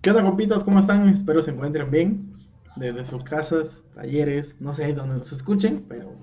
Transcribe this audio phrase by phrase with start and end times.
[0.00, 0.64] ¿Qué onda, compitas?
[0.64, 1.08] ¿Cómo están?
[1.08, 2.32] Espero se encuentren bien.
[2.76, 6.14] Desde sus casas, talleres, no sé dónde nos escuchen, pero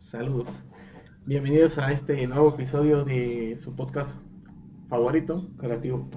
[0.00, 0.62] saludos.
[1.24, 4.18] Bienvenidos a este nuevo episodio de su podcast
[4.88, 6.08] favorito, creativo,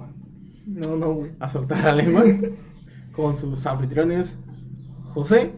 [0.66, 1.32] No, no, güey.
[1.40, 2.22] a soltar la lengua,
[3.16, 4.36] con sus anfitriones
[5.14, 5.54] José,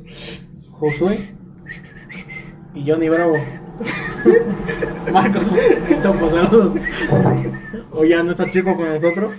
[0.70, 1.34] Josué
[2.74, 3.34] y Johnny Bravo.
[5.12, 5.42] Marcos,
[6.02, 6.82] Topo, saludos.
[7.92, 9.34] Hoy ya no está chico con nosotros.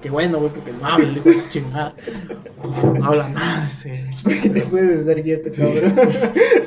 [0.00, 1.94] Qué bueno, güey, porque no habla, de chingada.
[2.62, 4.08] No habla nada, ese.
[4.24, 5.96] Te puedes dar quieto, cabrón.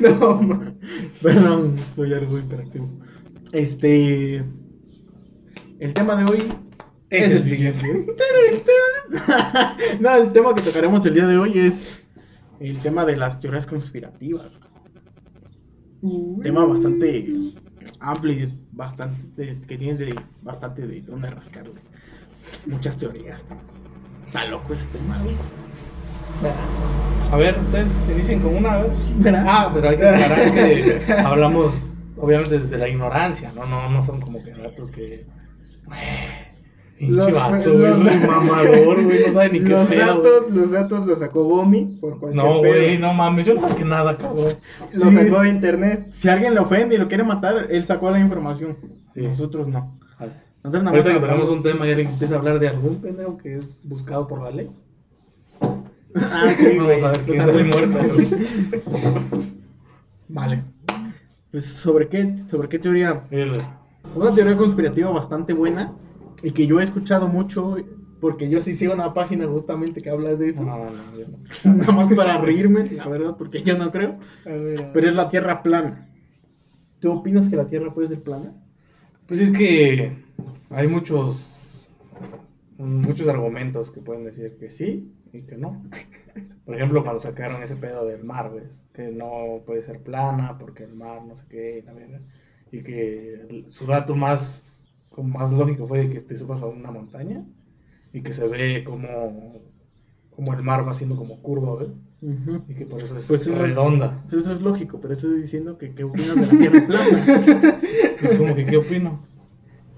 [0.00, 0.74] no, ma.
[1.22, 2.90] Perdón, soy algo hiperactivo.
[3.52, 4.44] Este.
[5.78, 6.52] El tema de hoy
[7.10, 7.86] Es el siguiente.
[10.00, 12.02] no, el tema que tocaremos el día de hoy es
[12.60, 14.60] el tema de las teorías conspirativas.
[16.42, 17.26] Tema bastante
[18.00, 21.80] amplio y bastante que tiene de, bastante de dónde rascarle.
[22.66, 23.44] Muchas teorías.
[24.26, 25.36] Está loco ese tema, güey.
[27.30, 28.90] A ver, ustedes inicien con una, a ver.
[29.18, 29.44] ¿Verdad?
[29.46, 31.72] Ah, pero hay que aclarar que hablamos,
[32.16, 33.64] obviamente, desde la ignorancia, ¿no?
[33.66, 35.24] No, no son como que datos que.
[36.98, 40.06] Pinche Los- vato, güey, mamador, güey, no sabe ni qué Los pedo.
[40.06, 43.84] datos, los datos los sacó Bomi por cualquier No, güey, no mames, yo no saqué
[43.84, 44.46] nada, cabrón.
[44.92, 45.16] Lo Sí.
[45.16, 46.06] sacó de internet.
[46.10, 48.76] Si alguien le ofende y lo quiere matar, él sacó la información.
[49.14, 49.20] Sí.
[49.22, 49.98] Nosotros no.
[50.62, 52.96] Nosotros nada Ahorita que más tocamos un tema y alguien empieza a hablar de algún
[53.00, 54.70] pendejo que es buscado por la ley.
[56.14, 57.00] Ah, sí, güey.
[57.00, 57.98] Vamos a ver quién es muy muerto.
[60.28, 60.64] Vale.
[61.50, 63.24] Pues, ¿sobre qué, sobre qué teoría?
[63.30, 63.52] El-
[64.14, 65.92] Una teoría conspirativa bastante buena
[66.42, 67.76] y que yo he escuchado mucho
[68.20, 70.62] porque yo sí sigo una página justamente que habla de eso.
[70.62, 70.90] No, no,
[71.64, 71.74] no.
[71.76, 74.16] Nada más para reírme, la verdad, porque yo no creo.
[74.46, 74.90] A ver, a ver.
[74.94, 76.08] Pero es la Tierra plana.
[77.00, 78.52] ¿Tú opinas que la Tierra puede ser plana?
[79.26, 80.24] Pues es que
[80.70, 81.52] hay muchos
[82.78, 85.82] muchos argumentos que pueden decir que sí y que no.
[86.64, 88.82] Por ejemplo, cuando sacaron ese pedo del mar, ¿ves?
[88.92, 92.20] Que no puede ser plana porque el mar no sé qué, y la verga.
[92.70, 94.86] Y que su dato más,
[95.16, 97.44] más lógico fue que te subas a una montaña
[98.12, 99.60] y que se ve como,
[100.30, 101.90] como el mar va siendo como curvo, ¿ves?
[102.68, 104.24] Y que por eso es Pues eso redonda.
[104.28, 107.80] Es, eso es lógico, pero estoy diciendo que qué opinas de la Tierra plana.
[108.22, 109.26] Pues como que, ¿qué opino?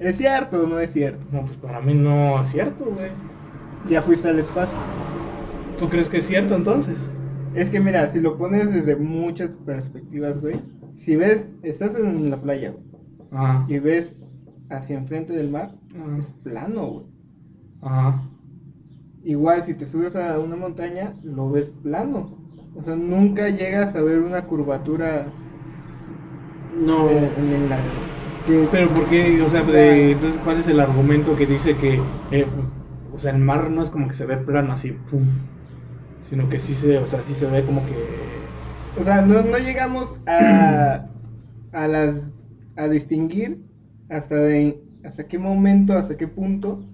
[0.05, 1.25] ¿Es cierto o no es cierto?
[1.33, 3.11] No, pues para mí no es cierto, güey.
[3.89, 4.77] Ya fuiste al espacio.
[5.79, 6.97] ¿Tú crees que es cierto entonces?
[7.55, 10.57] Es que mira, si lo pones desde muchas perspectivas, güey.
[10.99, 12.85] Si ves, estás en la playa, güey.
[13.33, 13.65] Ajá.
[13.69, 14.13] Y ves
[14.71, 16.19] hacia enfrente del mar, Ajá.
[16.19, 17.07] es plano, güey.
[17.83, 18.23] Ajá.
[19.23, 22.37] Igual si te subes a una montaña, lo ves plano.
[22.77, 25.27] O sea, nunca llegas a ver una curvatura
[26.79, 27.09] No.
[27.09, 27.69] eh, en el.
[28.47, 29.41] Que- Pero ¿por qué?
[29.43, 32.01] O sea, de- entonces, ¿cuál es el argumento que dice que,
[32.31, 32.47] eh,
[33.15, 35.25] o sea, el mar no es como que se ve plano así, pum,
[36.23, 37.95] sino que sí se, o sea, sí se ve como que,
[39.01, 41.07] O sea, no, no llegamos a,
[41.73, 42.17] a las
[42.77, 43.59] a distinguir
[44.09, 46.85] hasta de hasta qué momento, hasta qué punto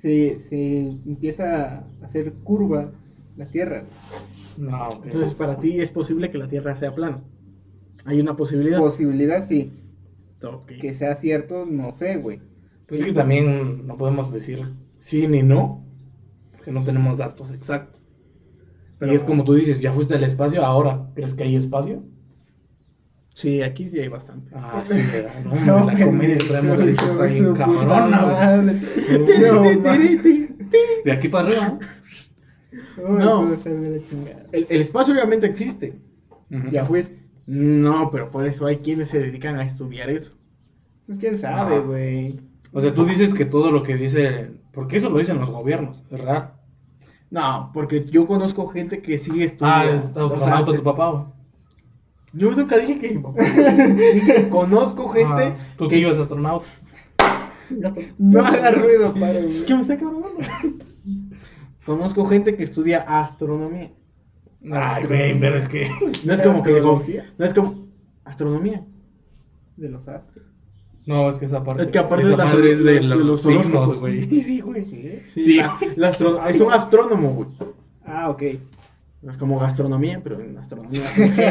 [0.00, 2.90] se, se empieza a hacer curva
[3.36, 3.84] la Tierra.
[4.56, 4.88] no.
[5.04, 7.22] Entonces, para ti es posible que la Tierra sea plana.
[8.04, 8.78] Hay una posibilidad.
[8.78, 9.72] Posibilidad sí,
[10.80, 12.40] Que sea cierto, no sé, güey.
[12.86, 15.84] Pues es que también no podemos decir sí ni no,
[16.52, 18.00] porque no tenemos datos exactos.
[18.98, 22.02] Pero- y es como tú dices, ya fuiste al espacio, ahora, ¿crees que hay espacio?
[23.34, 24.50] Sí, aquí sí hay bastante.
[24.54, 28.62] Ah, sí, pero no, No, la comedia traemos ahorita está bien cabrona.
[28.62, 29.62] No,
[31.04, 31.78] De aquí para arriba.
[32.98, 33.42] No.
[34.52, 35.98] El, el espacio obviamente existe.
[36.48, 36.70] ¿no?
[36.70, 37.25] Ya fuiste.
[37.46, 40.32] No, pero por eso hay quienes se dedican a estudiar eso.
[41.06, 42.40] Pues quién sabe, güey.
[42.72, 46.04] O sea, tú dices que todo lo que dice, porque eso lo dicen los gobiernos,
[46.10, 46.54] ¿verdad?
[47.30, 49.92] No, porque yo conozco gente que sigue estudiando.
[49.92, 51.24] Ah, es astronauta tu papá, güey.
[52.32, 53.40] Yo nunca dije que mi papá.
[54.14, 55.96] Dije, conozco gente Ah, tu que.
[55.96, 56.66] tío es astronauta.
[58.18, 59.64] No haga ruido, güey.
[59.64, 60.22] ¿Qué me está cabrón?
[61.86, 63.92] Conozco gente que estudia astronomía.
[64.72, 65.88] Ay, güey, pero es que.
[66.24, 67.86] No es como que no es como
[68.24, 68.84] astronomía.
[69.76, 70.44] De los astros.
[71.06, 71.84] No, es que esa parte.
[71.84, 74.22] Es que aparte esa de, la- madre es de, de los, los signos, güey.
[74.42, 74.82] Sí, güey.
[74.82, 75.20] Sí.
[75.32, 75.56] Sí, Sí.
[75.56, 77.48] la- la astro- es un astrónomo, güey.
[78.04, 78.42] Ah, ok.
[79.22, 81.02] No es como gastronomía, pero en astronomía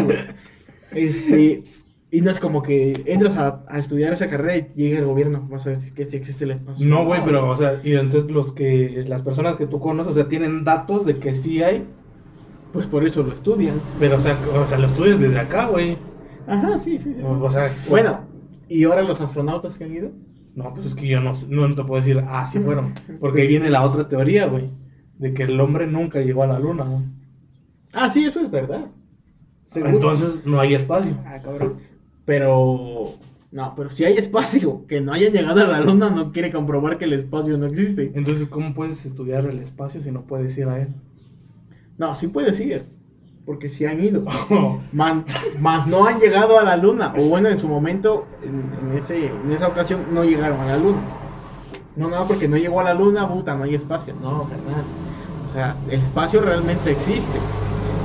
[0.04, 0.18] güey.
[0.92, 1.64] Este,
[2.12, 5.46] y no es como que entras a, a estudiar esa carrera y llega el gobierno,
[5.50, 6.86] vas a decir que sí existe el espacio.
[6.88, 10.14] No, güey, pero, o sea, y entonces los que, las personas que tú conoces, o
[10.14, 11.86] sea, tienen datos de que sí hay,
[12.76, 13.82] Pues por eso lo estudian.
[14.00, 15.98] pero, o sea, o sea, lo estudias desde acá, güey.
[16.46, 17.14] Ajá, sí, sí.
[17.16, 17.22] sí.
[17.24, 18.20] O, o sea, Bueno,
[18.68, 20.12] ¿y ahora los astronautas que han ido?
[20.56, 22.94] No, pues es que yo no, no te puedo decir, ah, sí fueron.
[23.22, 24.72] Porque ahí viene la otra teoría, güey.
[25.18, 27.04] de que el hombre nunca llegó a la luna, güey.
[27.94, 28.88] Ah, sí, eso es verdad.
[29.68, 29.94] Seguro.
[29.94, 31.18] Entonces no hay espacio.
[31.26, 31.78] Ah, cabrón.
[32.26, 33.14] Pero.
[33.52, 36.98] No, pero si hay espacio, que no hayan llegado a la luna no quiere comprobar
[36.98, 38.12] que el espacio no existe.
[38.14, 40.90] Entonces, ¿cómo puedes estudiar el espacio si no puedes ir a él?
[41.98, 42.86] No, sí puedes ir.
[43.46, 44.24] Porque sí han ido.
[44.92, 45.26] Man-
[45.60, 47.14] más no han llegado a la luna.
[47.18, 50.78] O bueno, en su momento, en, en ese, en esa ocasión, no llegaron a la
[50.78, 50.98] luna.
[51.96, 54.14] No, no, porque no llegó a la luna, puta, no hay espacio.
[54.22, 54.84] No, carnal.
[55.46, 57.40] O sea, el espacio realmente existe.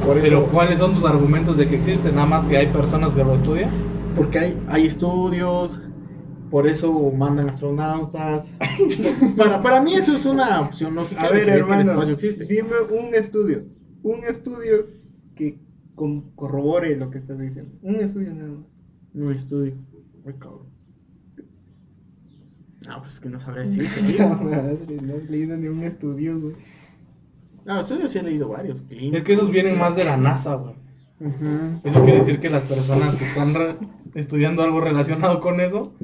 [0.07, 2.13] Por eso, Pero, ¿cuáles son tus argumentos de que existe?
[2.13, 3.71] Nada más que hay personas que lo estudian.
[4.15, 5.81] porque hay, hay estudios,
[6.51, 8.53] por eso mandan astronautas.
[9.37, 11.93] para, para mí eso es una opción lógica A de ver, creer que el hermano,
[11.93, 12.45] espacio existe.
[12.45, 13.65] dime un estudio.
[14.03, 14.87] Un estudio
[15.35, 15.59] que
[16.35, 17.73] corrobore lo que estás diciendo.
[17.83, 18.67] Un estudio nada más.
[19.13, 19.75] No estudio.
[20.27, 20.69] Ay, cabrón.
[22.87, 24.17] No, pues es que no sabré decir.
[24.21, 26.55] No, madre, no has leído ni un estudio, güey.
[27.65, 28.83] No, estudios sí he leído varios.
[28.89, 30.75] Es que esos vienen más de la NASA, güey.
[31.21, 31.81] Ujú.
[31.85, 33.55] Eso quiere decir que las personas que están
[34.15, 35.95] estudiando algo relacionado con eso,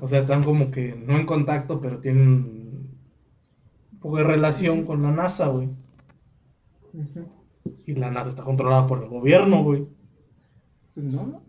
[0.00, 2.28] o sea, están como que no en contacto, pero tienen
[3.92, 5.70] un poco de relación con la NASA, güey.
[6.92, 7.37] Ujú.
[7.86, 9.86] Y la NASA está controlada por el gobierno, güey.
[10.94, 11.42] Pues no, no.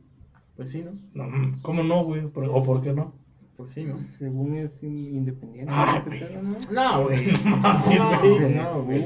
[0.56, 0.92] Pues sí, ¿no?
[1.13, 2.27] No, ¿Cómo no, güey?
[2.27, 3.13] ¿Por- ¿O por qué no?
[3.57, 3.98] Pues sí, ¿no?
[4.18, 5.71] Según es in- independiente.
[5.75, 6.10] Ah, ¿no?
[6.10, 6.21] güey.
[6.42, 6.71] ¿no?
[6.71, 7.27] No, güey.
[7.45, 8.56] No mames, güey.
[8.56, 9.06] no, güey.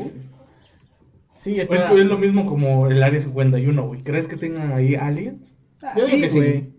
[1.34, 1.90] Sí, Pues está.
[1.92, 4.02] güey, es lo mismo como el Área 51, güey.
[4.04, 5.54] ¿Crees que tengan ahí aliens?
[5.82, 6.38] Ah, Yo digo que sí.
[6.38, 6.74] güey.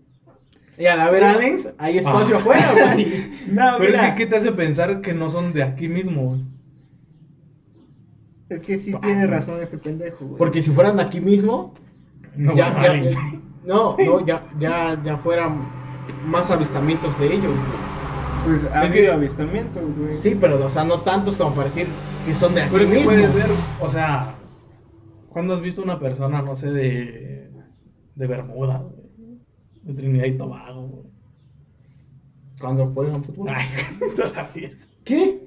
[0.77, 2.39] Y al haber aliens, hay espacio Ah.
[2.39, 3.05] afuera, güey.
[3.51, 6.23] No, Pero mira, es que, ¿qué te hace pensar que no son de aquí mismo,
[6.27, 6.41] güey?
[8.49, 10.37] Es que sí tiene razón ese pendejo, güey.
[10.37, 11.73] Porque si fueran de aquí mismo,
[12.35, 13.09] No, ya, ya-
[13.65, 15.67] no, no, ya, ya, ya fueran
[16.27, 17.53] más avistamientos de ellos.
[17.53, 17.85] güey.
[18.59, 20.21] Pues ha Es que- habido avistamientos, güey.
[20.21, 21.87] Sí, pero, o sea, no tantos como para decir
[22.25, 23.11] que son de aquí Pero es que mismo.
[23.11, 23.49] puede ser,
[23.81, 24.35] o sea,
[25.29, 27.49] ¿cuándo has visto una persona, no sé, de,
[28.15, 29.39] de Bermuda, güey?
[29.81, 31.05] De Trinidad y Tobago, güey?
[32.59, 33.49] Cuando juegan fútbol.
[33.49, 33.65] Ay.
[35.03, 35.44] ¿Qué?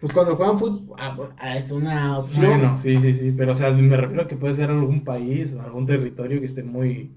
[0.00, 2.46] Pues cuando juegan fútbol, ah, pues, ah, es una opción.
[2.46, 5.56] Bueno, sí, sí, sí, pero o sea, me refiero a que puede ser algún país,
[5.56, 7.12] algún territorio que esté muy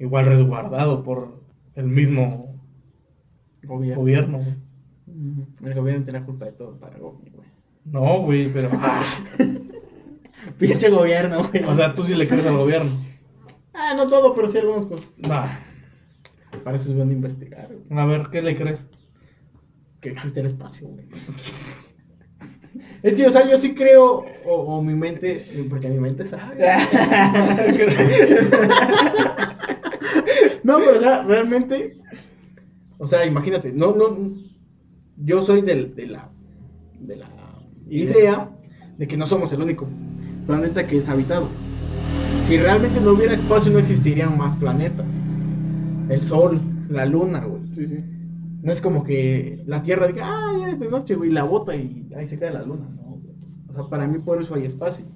[0.00, 1.40] igual resguardado por
[1.76, 2.60] el mismo
[3.62, 4.00] Gobierno.
[4.00, 4.56] gobierno, güey.
[5.06, 5.66] Ujú.
[5.66, 7.14] El gobierno tiene la culpa de todo para güey.
[7.84, 9.04] No, güey, pero, ah,
[10.58, 11.62] Pinche gobierno, güey.
[11.64, 12.90] o sea, tú sí le crees al gobierno.
[13.74, 15.10] ah, no todo, pero sí algunas cosas.
[15.18, 15.46] Nah,
[16.64, 18.00] Para eso es bueno investigar, güey.
[18.00, 18.86] a ver, ¿qué le crees?
[20.00, 21.06] Que existe el espacio, güey.
[23.02, 26.56] Es que, o sea, yo sí creo, o, o mi mente, porque mi mente sabe.
[30.62, 31.96] No, pero o sea, realmente,
[32.98, 34.34] o sea, imagínate, no, no,
[35.16, 36.30] yo soy del, de la,
[37.00, 37.28] de la
[37.88, 38.50] idea
[38.98, 39.88] de que no somos el único
[40.46, 41.48] planeta que es habitado.
[42.46, 45.12] Si realmente no hubiera espacio, no existirían más planetas.
[46.08, 47.62] El Sol, la Luna, güey.
[47.72, 48.04] Sí, sí.
[48.62, 51.74] No es como que la Tierra diga, ah, ya es de noche, güey, la bota
[51.76, 52.88] y ahí se cae la Luna.
[52.94, 53.34] No, güey.
[53.68, 55.06] O sea, para mí por eso hay espacio.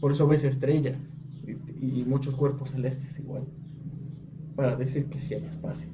[0.00, 0.98] Por eso ves estrellas
[1.80, 3.44] y, y muchos cuerpos celestes igual.
[4.54, 5.88] Para decir que sí hay espacio.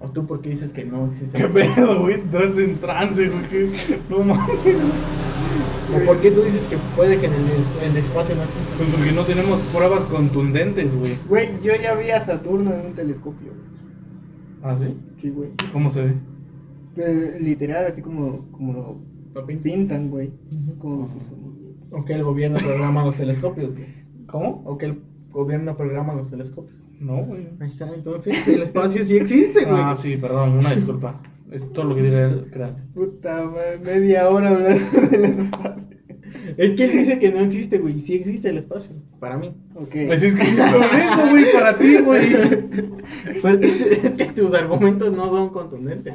[0.00, 1.38] ¿O tú por qué dices que no existe?
[1.38, 2.14] ¿Qué pedo, güey?
[2.14, 3.70] Entraste en trance, güey.
[4.08, 4.56] No mames.
[5.94, 8.70] ¿O por qué tú dices que puede que en el, el espacio no exista?
[8.76, 11.16] Pues porque no tenemos pruebas contundentes, güey.
[11.28, 13.52] Güey, yo ya vi a Saturno en un telescopio.
[13.52, 13.75] güey.
[14.66, 14.96] ¿Ah, sí?
[15.20, 15.50] Sí, güey.
[15.72, 16.14] ¿Cómo se ve?
[16.96, 18.96] Eh, Literal, así como, como lo
[19.34, 19.62] ¿Lo pinta?
[19.64, 20.30] pintan, güey.
[20.78, 21.86] Como sus movimientos.
[21.92, 23.72] O que el gobierno programa los telescopios.
[23.72, 23.86] güey.
[24.26, 24.62] ¿Cómo?
[24.64, 26.74] O que el gobierno programa los telescopios.
[26.98, 27.48] No, güey.
[27.60, 29.78] Ahí está, entonces el espacio sí existe, güey.
[29.80, 31.20] Ah, sí, perdón, una disculpa.
[31.50, 32.82] Es todo lo que diré el cráneo.
[32.94, 35.85] Puta madre, media hora hablando del espacio.
[36.56, 38.00] Es que él dice que no existe, güey.
[38.00, 38.92] Sí existe el espacio.
[39.20, 39.54] Para mí.
[39.74, 39.94] Ok.
[40.06, 42.28] Pues es que por eso, güey, para ti, güey.
[43.42, 46.14] Pero es que, es que tus argumentos no son contundentes.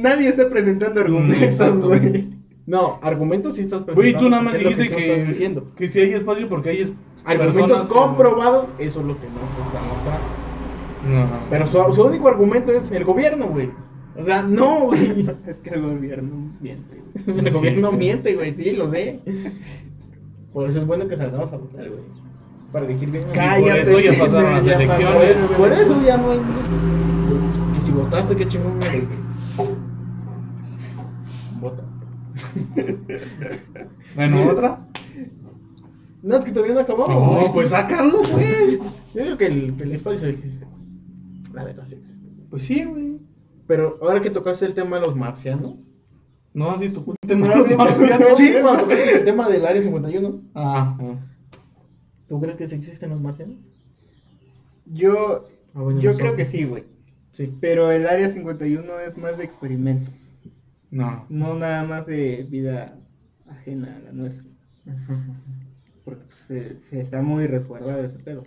[0.00, 1.88] Nadie está presentando argumentos, exacto.
[1.88, 2.30] güey.
[2.64, 4.00] No, argumentos sí estás presentando.
[4.02, 5.72] Güey, tú nada más es dijiste estás que, diciendo.
[5.76, 6.92] que si hay espacio porque hay es-
[7.24, 10.42] Argumentos que- comprobados, eso es lo que no se está mostrando.
[11.08, 11.26] No.
[11.50, 13.70] Pero su, su único argumento es el gobierno, güey.
[14.16, 15.26] O sea, no, güey.
[15.46, 17.38] Es que el gobierno miente, güey.
[17.38, 17.50] El Sí.
[17.52, 18.54] gobierno miente, güey.
[18.56, 19.20] Sí, lo sé.
[20.52, 22.02] Por eso es bueno que salgamos a votar, güey.
[22.72, 23.24] Para elegir bien.
[23.24, 23.80] a- por Cállate.
[23.82, 25.36] eso ya pasaron las elecciones.
[25.56, 26.38] Por eso ya no hay.
[27.78, 29.04] Que si votaste, qué chingón eres.
[31.60, 31.84] Vota.
[34.14, 34.86] Bueno, otra.
[36.22, 37.08] No, es que todavía no acabamos.
[37.08, 37.52] No, güey.
[37.52, 38.78] pues sácalo, pues.
[39.14, 40.66] Yo digo que el, el espacio existe.
[41.52, 42.28] La verdad sí existe.
[42.50, 43.18] Pues sí, güey.
[43.66, 45.76] Pero ahora que tocaste el tema de los marcianos,
[46.54, 47.16] No, tu punto.
[47.36, 47.70] No, di-
[48.36, 50.42] Sí, cuando tocaste el tema del área 51.
[50.54, 51.16] Ah, ah.
[52.28, 53.56] ¿Tú crees que sí existen los marcianos?
[54.86, 56.36] Yo, Ah, bueno, yo no creo son.
[56.36, 56.84] que sí, güey.
[57.30, 57.50] Sí.
[57.60, 60.10] Pero el área 51 es más de experimento.
[60.90, 61.24] No.
[61.30, 62.98] No nada más de vida
[63.48, 64.44] ajena a la nuestra.
[66.04, 68.44] Porque pues, se, se está muy resguardado ese pedo.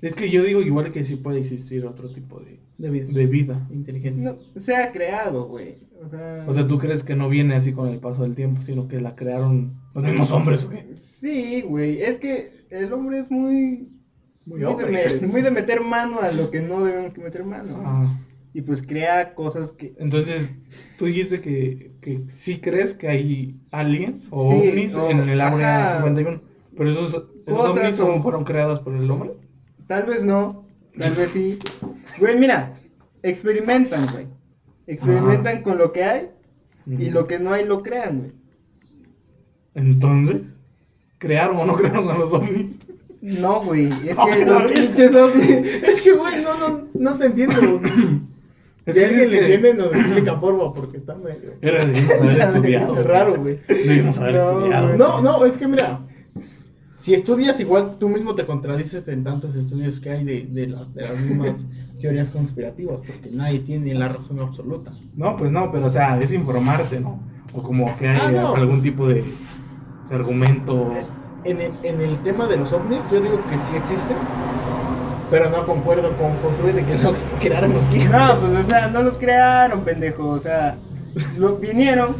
[0.00, 3.06] Es que yo digo igual que sí puede existir otro tipo de, De vida.
[3.12, 3.66] de vida.
[3.70, 4.20] Inteligente.
[4.22, 5.76] No, se ha creado, güey.
[6.04, 8.62] O sea, O sea, ¿tú crees que no viene así con el paso del tiempo,
[8.62, 10.96] sino que la crearon los mismos hombres o qué?
[11.20, 12.02] sí, güey.
[12.02, 13.88] Es que el hombre es muy.
[14.44, 17.80] Muy Muy de, muy de meter mano a lo que no debemos que meter mano.
[17.86, 18.18] Ah.
[18.52, 19.94] Y pues crea cosas que.
[19.98, 20.56] Entonces,
[20.98, 25.40] tú dijiste que, que sí crees que hay aliens o Sí, ovnis o- en el
[25.40, 25.96] área ajá.
[25.98, 26.40] 51.
[26.76, 27.10] Pero esos,
[27.46, 29.30] esos ovnis son- fueron creados por el hombre.
[29.86, 30.61] Tal vez no,
[30.98, 31.58] tal vez sí.
[32.18, 32.78] Güey, mira,
[33.22, 34.26] experimentan, güey.
[34.86, 36.30] Experimentan con lo que hay
[36.86, 38.32] y lo que no hay lo crean, güey.
[39.74, 40.42] Entonces,
[41.18, 42.80] ¿crearon o no crearon a los ovnis?
[43.20, 45.50] No, güey, es No, que no, los pinches ovnis.
[45.50, 47.80] Es que, güey, no, no, no te entiendo.
[48.84, 51.54] Es si que alguien le entiende, nos explica, porfa, porque está medio...
[51.62, 53.00] Era, debimos haber estudiado.
[53.00, 53.60] Es raro, güey.
[53.68, 54.86] Debimos haber No, estudiado.
[54.88, 54.98] güey.
[54.98, 56.00] No, no, es que mira,
[57.02, 60.94] si estudias igual, tú mismo te contradices en tantos estudios que hay de, de, las-
[60.94, 61.66] de las mismas
[62.00, 64.92] teorías conspirativas, porque nadie tiene la razón absoluta.
[65.16, 67.20] No, pues no, pero o sea, es informarte, ¿no?
[67.52, 68.54] O como que hay Ah, no.
[68.54, 69.24] algún tipo de,
[70.08, 70.92] de argumento.
[71.44, 74.16] En el, en el tema de los ovnis, yo digo que sí existen,
[75.28, 77.98] pero no concuerdo con Josué de que los crearon aquí.
[78.04, 80.28] No, pues, o sea, no los crearon, pendejo.
[80.28, 80.76] O sea,
[81.36, 82.14] lo, vinieron.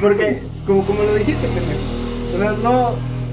[0.00, 1.80] Porque, como, como lo dijiste, pendejo.
[2.34, 2.90] O sea, no.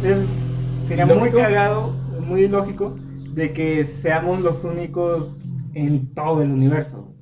[0.07, 0.42] es-
[0.83, 1.35] sería muy ¿Ilógico?
[1.35, 5.39] cagado, muy lógico, de que seamos los únicos
[5.73, 7.15] en todo el universo.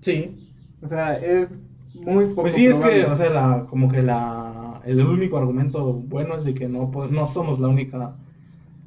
[0.00, 0.50] Sí,
[0.82, 1.48] O sea, es
[1.92, 5.92] muy poco Pues sí, es que, o sea, la, como que la, el único argumento
[5.94, 8.16] bueno es de que no, po- no somos la única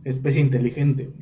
[0.03, 1.13] especie inteligente.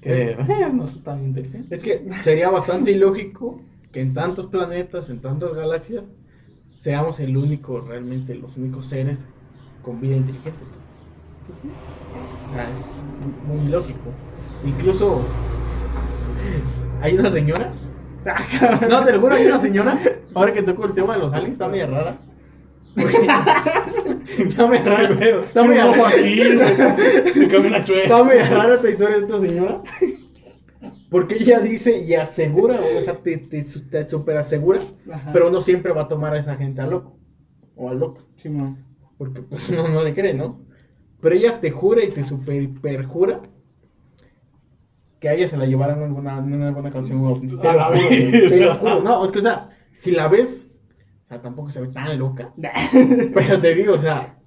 [0.00, 1.76] Que eh, no es tan inteligente.
[1.76, 3.60] es que sería bastante ilógico
[3.92, 6.04] que en tantos planetas, en tantas galaxias,
[6.70, 9.28] seamos el único, realmente los únicos seres
[9.80, 10.66] con vida inteligente.
[12.46, 13.02] O sea, es
[13.46, 14.10] muy ilógico.
[14.64, 15.22] Incluso
[17.00, 17.72] hay una señora.
[18.88, 19.98] No, te lo juro, hay una señora.
[20.34, 22.16] Ahora que toco el tema de los aliens, está media rara.
[22.96, 25.42] está media rara.
[25.44, 26.10] Está media rara.
[27.34, 28.02] se camina chueca.
[28.04, 29.82] Está media rara esta historia de esta señora.
[31.10, 34.80] Porque ella dice y asegura, o sea, te, te, te super asegura,
[35.12, 35.30] Ajá.
[35.32, 37.18] pero uno siempre va a tomar a esa gente a loco.
[37.76, 38.22] O a loco.
[38.36, 38.84] Simón.
[39.18, 40.63] Porque pues no, no le cree, ¿no?
[41.24, 43.40] Pero ella te jura y te super perjura
[45.18, 47.18] que a ella se la llevaran en alguna, en alguna canción.
[47.40, 49.00] Te lo juro, te lo juro.
[49.02, 50.62] No, es que, o sea, si la ves,
[51.24, 52.52] o sea, tampoco se ve tan loca.
[53.32, 54.38] Pero te digo, o sea,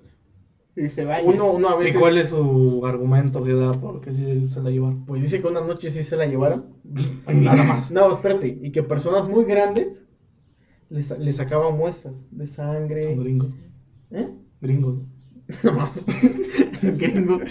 [0.75, 1.27] Y se vaya.
[1.27, 1.97] uno, uno a ¿Y veces.
[1.99, 5.03] cuál es su argumento que da por qué sí se la llevaron?
[5.03, 6.75] Pues dice que una noche sí se la llevaron.
[7.25, 7.89] Nada más.
[7.89, 8.59] No, espérate.
[8.61, 10.03] Y que personas muy grandes
[10.89, 13.15] les, les sacaban muestras de sangre.
[13.15, 13.55] Son gringos.
[14.11, 14.29] ¿Eh?
[14.61, 14.99] Gringos.
[15.63, 16.66] No mames.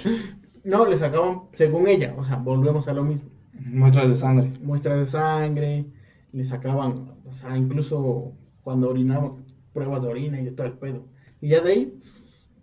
[0.64, 3.30] No, le sacaban, según ella, o sea, volvemos a lo mismo.
[3.52, 4.50] Muestras de sangre.
[4.60, 5.86] Muestras de sangre,
[6.32, 8.32] le sacaban, o sea, incluso
[8.64, 11.04] cuando orinaban, pruebas de orina y de todo el pedo.
[11.40, 12.00] Y ya de ahí,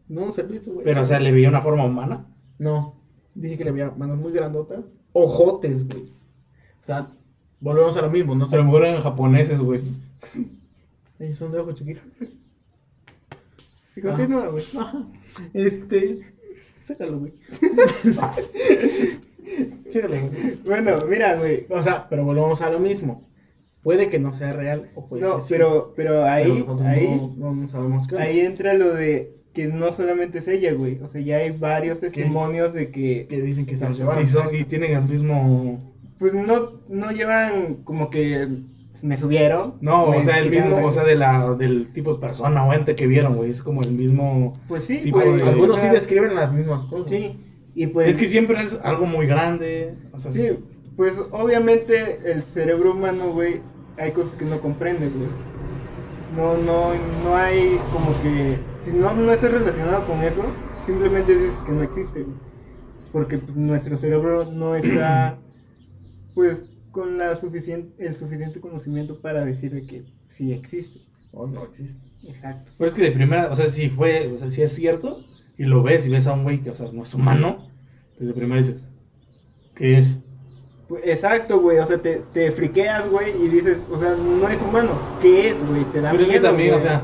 [0.09, 0.83] no se visto, güey.
[0.83, 2.27] Pero, o sea, le veía una forma humana.
[2.59, 2.95] No,
[3.35, 4.83] dije que le había manos muy grandotas.
[5.13, 6.03] Ojotes, güey.
[6.81, 7.07] O sea,
[7.61, 8.57] volvemos a lo mismo, no Se sé.
[8.57, 9.79] lo mejor eran japoneses, güey.
[11.19, 12.03] Ellos son de ojos chiquitos.
[13.95, 14.65] Y continúa, güey.
[15.53, 16.33] Este.
[16.83, 17.33] Sácalo, güey.
[19.93, 20.57] Sácalo, güey.
[20.65, 21.65] Bueno, mira, güey.
[21.69, 23.27] O sea, pero volvemos a lo mismo.
[23.81, 25.47] Puede que no sea real o puede No, que sí.
[25.49, 28.17] pero, pero ahí, ahí, no, no, sabemos qué.
[28.17, 30.99] ahí entra lo de que no solamente es ella, güey.
[31.01, 34.23] O sea, ya hay varios testimonios de que, Que dicen que se llevaron.
[34.23, 35.93] Y, son, y tienen el mismo.
[36.17, 38.47] pues no, no llevan como que
[39.01, 39.75] me subieron.
[39.81, 42.73] No, me o sea, el mismo, o sea, de la, del tipo de persona o
[42.73, 43.49] ente que vieron, güey.
[43.51, 44.53] Es como el mismo.
[44.67, 45.37] Pues sí, tipo güey.
[45.37, 47.09] de- Algunos o sí describen las mismas cosas.
[47.09, 47.37] Sí,
[47.75, 48.07] y pues.
[48.07, 49.95] Es que siempre es algo muy grande.
[50.13, 50.59] O sea, Sí,
[50.95, 53.61] pues obviamente el cerebro humano, güey,
[53.97, 55.27] hay cosas que no comprende, güey.
[56.37, 56.91] No, no,
[57.23, 60.43] no hay como que, si no, no estás relacionado con eso,
[60.85, 62.35] simplemente dices que no existe, güey.
[63.11, 65.37] Porque nuestro cerebro no está,
[66.33, 71.01] pues, con la suficiente, el suficiente conocimiento para decirle que sí existe.
[71.31, 71.99] O no existe.
[72.27, 72.71] Exacto.
[72.77, 75.17] Pero es que de primera, o sea, si fue, o sea, si es cierto,
[75.57, 77.67] y lo ves y ves a un güey que, o sea, no es humano,
[78.15, 78.91] pues de primera dices,
[79.73, 80.19] ¿qué es?
[80.87, 84.61] Pues, Exacto, güey, o sea, te, te friqueas, güey, y dices, o sea, no es
[84.61, 84.91] humano.
[85.19, 85.85] ¿Qué es, güey?
[85.85, 86.79] Te da Pero es que también, güey.
[86.79, 87.01] o sea,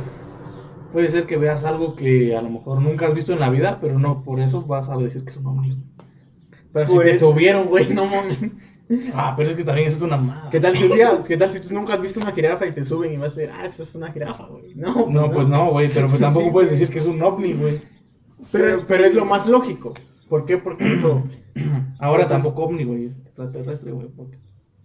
[0.94, 3.80] puede ser que veas algo que a lo mejor nunca has visto en la vida,
[3.82, 5.84] pero no por eso vas a decir que es un ovni.
[6.72, 8.38] Pero si te subieron, güey, no mames.
[9.14, 10.50] Ah, pero es que también eso es una mamada.
[10.50, 12.72] ¿Qué tal si un día, qué tal si tú nunca has visto una jirafa y
[12.72, 14.74] te suben y vas a decir, ah, eso es una jirafa, güey?
[14.76, 17.54] No, No, pues no, güey, pero pues tampoco Sí, puedes decir que es un ovni,
[17.54, 17.82] güey.
[18.52, 19.94] Pero, pero es lo más lógico.
[20.28, 20.58] ¿Por qué?
[20.58, 21.24] Porque eso.
[22.00, 24.08] Ahora tampoco ovni, güey, es extraterrestre, güey.
[24.10, 24.38] porque-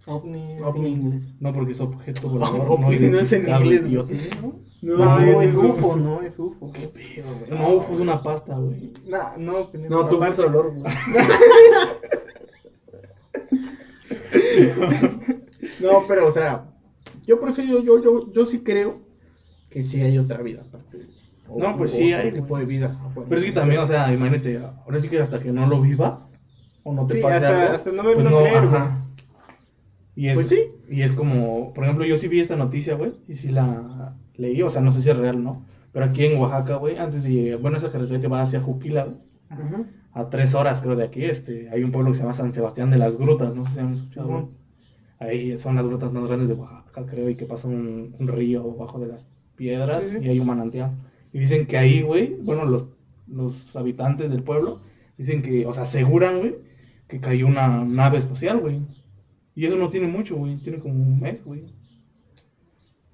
[0.06, 0.86] Ovni, Ovni.
[0.86, 1.22] en inglés.
[1.40, 2.66] No porque es objeto volador.
[2.68, 3.96] Ovni no es en inglés, güey.
[4.42, 5.66] No, No, no, es es UFO.
[5.68, 6.70] UFO, no, es UFO.
[6.72, 7.50] Qué pedo, güey.
[7.50, 8.92] No, fue una pasta, güey.
[9.06, 10.84] No, no, pendejo, No, tú fuiste olor, güey.
[15.80, 16.66] no, pero, o sea,
[17.26, 19.00] yo por eso yo, yo, yo, yo sí creo
[19.70, 20.98] que sí hay otra vida aparte.
[20.98, 21.06] de-
[21.48, 22.98] o- No, pues sí otro hay, tipo de vida.
[23.28, 26.30] Pero es que también, o sea, imagínate, ahora sí que hasta que no lo vivas
[26.82, 28.74] o no te Sí, pase hasta- algo, hasta no me pues no no, creer, güey.
[28.74, 29.00] ajá.
[30.16, 30.70] Y es, Pues sí.
[30.94, 34.62] Y es como, por ejemplo, yo sí vi esta noticia, güey, y sí la leí,
[34.62, 35.64] o sea, no sé si es real, ¿no?
[35.92, 39.04] Pero aquí en Oaxaca, güey, antes de llegar, bueno, esa carretera que va hacia Juquila,
[39.04, 39.16] güey,
[40.12, 42.90] a tres horas creo de aquí, este, hay un pueblo que se llama San Sebastián
[42.90, 44.44] de las Grutas, no sé si han escuchado, güey.
[45.18, 48.74] Ahí son las grutas más grandes de Oaxaca, creo, y que pasa un, un río
[48.74, 50.24] bajo de las piedras Sí, sí.
[50.24, 50.92] y hay un manantial.
[51.32, 52.84] Y dicen que ahí, güey, bueno, los,
[53.26, 54.78] los habitantes del pueblo
[55.16, 56.56] dicen que, o sea, aseguran, güey,
[57.08, 58.80] que cayó una nave espacial, güey.
[59.54, 61.64] Y eso no tiene mucho, güey, tiene como un mes, güey.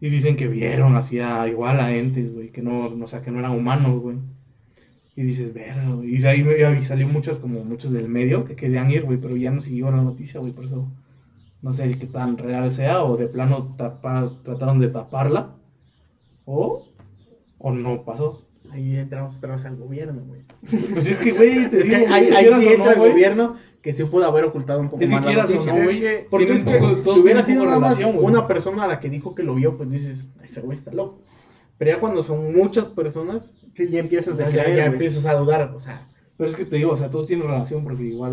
[0.01, 3.31] Y dicen que vieron hacia igual a entes, güey, que no, no, o sea, que
[3.31, 4.17] no eran humanos, güey.
[5.15, 6.17] Y dices, verga, güey.
[6.17, 9.51] Y ahí me- salió muchos, como muchos del medio que querían ir, güey, pero ya
[9.51, 10.89] no siguió la noticia, güey, por eso
[11.61, 15.57] no sé qué tan real sea o de plano tapa- trataron de taparla
[16.47, 16.89] o,
[17.59, 18.47] o no pasó.
[18.71, 20.43] Ahí entramos otra vez al gobierno, güey.
[20.63, 22.27] Pues es que, güey, te digo, ahí,
[22.61, 25.15] sí entra no, el güey, gobierno que sí pudo haber ocultado un poco Es que
[25.17, 25.73] más la quieras o noticia.
[25.75, 28.27] no, güey, Es que- Porque es que todo si hubiera sido nada más relación, güey.
[28.35, 31.21] una persona a la que dijo que lo vio, pues dices, ese güey está loco.
[31.79, 35.73] Pero ya cuando son muchas personas, Sí, ya empiezas a ya, empiezas a dudar.
[35.75, 38.33] O sea, Pero es que te digo, o sea, todo tiene relación porque igual,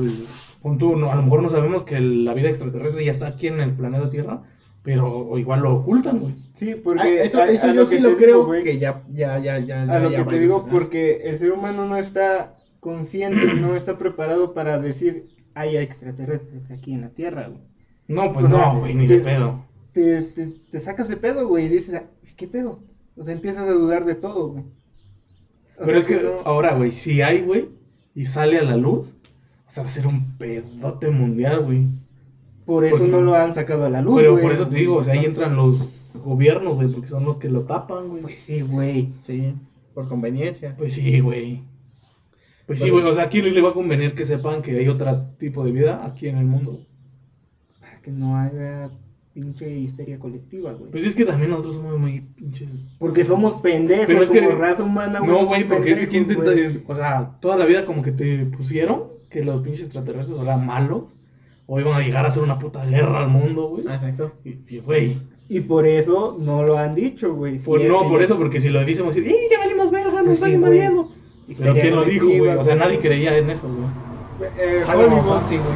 [0.61, 3.47] pon tú, no, a lo mejor no sabemos que la vida extraterrestre ya está aquí
[3.47, 4.43] en el planeta Tierra,
[4.81, 6.33] pero o igual lo ocultan, güey.
[6.55, 8.79] Sí, porque ah, eso, a- eso a yo que sí lo digo, creo güey, que
[8.79, 11.85] ya, ya, ya, ya, A ya, lo ya que te digo, porque el ser humano
[11.85, 15.27] no está consciente, no está preparado para decir,
[15.59, 17.61] hay extraterrestres aquí en la Tierra, güey.
[18.07, 19.65] No, pues O sea, no, güey, ni de pedo.
[19.91, 22.03] Te, te, te sacas de pedo, güey, y dices, "Ah,
[22.35, 22.79] ¿qué pedo?
[23.15, 24.63] O sea, empiezas a dudar de todo, güey.
[24.63, 27.69] O Pero sea, es que no- ahora, güey, si hay, güey,
[28.15, 29.15] y sale a la luz,
[29.67, 31.87] o sea, va a ser un pedote mundial, güey.
[32.65, 34.43] por eso porque- no lo han sacado a la luz, Pero güey.
[34.43, 37.49] por eso te digo, o sea, ahí entran los gobiernos, güey, porque son los que
[37.49, 38.21] lo tapan, güey.
[38.23, 39.13] Pues sí, güey.
[39.23, 39.53] Sí,
[39.93, 40.75] por conveniencia.
[40.77, 41.61] Pues sí, güey.
[42.67, 45.25] Pues sí, güey, o sea, aquí le va a convenir que sepan que hay otro
[45.39, 46.81] tipo de vida aquí en el mundo.
[47.79, 48.89] Para que no haya
[49.33, 50.91] pinche histeria colectiva, güey.
[50.91, 52.69] Pues es que también nosotros somos muy pinches.
[52.99, 56.23] Porque somos pendejos Pero es que- como raza humana, No, güey, porque es que quien
[56.23, 56.83] intenta, güey.
[56.85, 61.03] o sea, toda la vida como que te pusieron que los pinches extraterrestres eran malos
[61.67, 63.85] o iban a llegar a hacer una puta guerra al mundo, güey.
[63.87, 64.33] Ah, exacto.
[64.43, 67.59] Y, y, güey, Y por eso no lo han dicho, güey.
[67.59, 69.89] Si pues es no, que por eso, porque si lo decimos, decir, ¡y ya valimos
[69.91, 71.11] verga, nos Pues están sí, invadiendo!
[71.57, 72.47] Pero ¿quién lo dijo, güey?
[72.57, 74.49] O sea, nadie creía en eso, güey.
[74.59, 74.83] Eh,
[75.45, 75.69] sí, güey.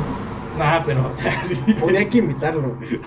[0.60, 1.55] Nah, pero, o sea, sí.
[1.79, 2.75] Podría que invitarlo.
[2.77, 2.99] güey.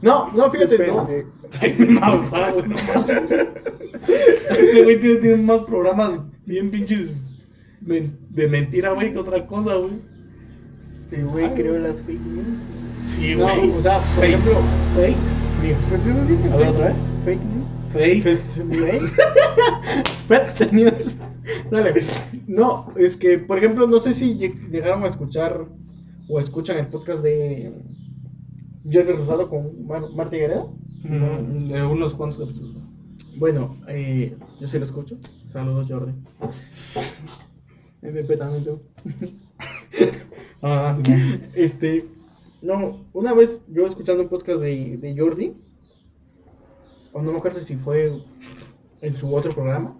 [0.00, 1.04] No, no, fíjate, no.
[1.06, 1.26] Depende.
[1.60, 2.76] Jaime Maussan, güey, no.
[4.58, 7.32] Ese güey tiene, tiene más programas bien pinches
[7.80, 9.92] men- de mentira, güey, que otra cosa, güey.
[11.10, 12.46] Sí, güey, creo las fake news.
[13.04, 13.70] Sí, No, güey.
[13.70, 14.28] o sea, por Fake.
[14.28, 14.54] ejemplo,
[14.94, 15.16] Fake
[15.62, 15.76] news.
[15.88, 16.52] Pues eso dije.
[16.52, 16.96] A ver, ¿otra vez?
[17.24, 17.66] Fake news.
[17.92, 18.22] Fake.
[20.28, 21.16] Fake news.
[21.70, 21.94] Dale.
[22.46, 25.66] No, es que, por ejemplo, no sé si lleg- llegaron a escuchar
[26.28, 27.72] o escuchan el podcast de
[28.84, 30.76] Jordi Rosado con Mar Marta Guerrero.
[31.04, 32.76] Mm, De unos cuantos capítulos.
[33.36, 35.18] Bueno, eh, yo sí lo escucho.
[35.46, 36.12] Saludos, Jordi.
[38.02, 38.80] MP también tú.
[40.64, 41.40] Ah, sí.
[41.54, 42.04] Este,
[42.62, 45.54] no, una vez yo escuchando un podcast de, de Jordi,
[47.12, 48.22] o no me acuerdo si fue
[49.00, 49.98] en su otro programa,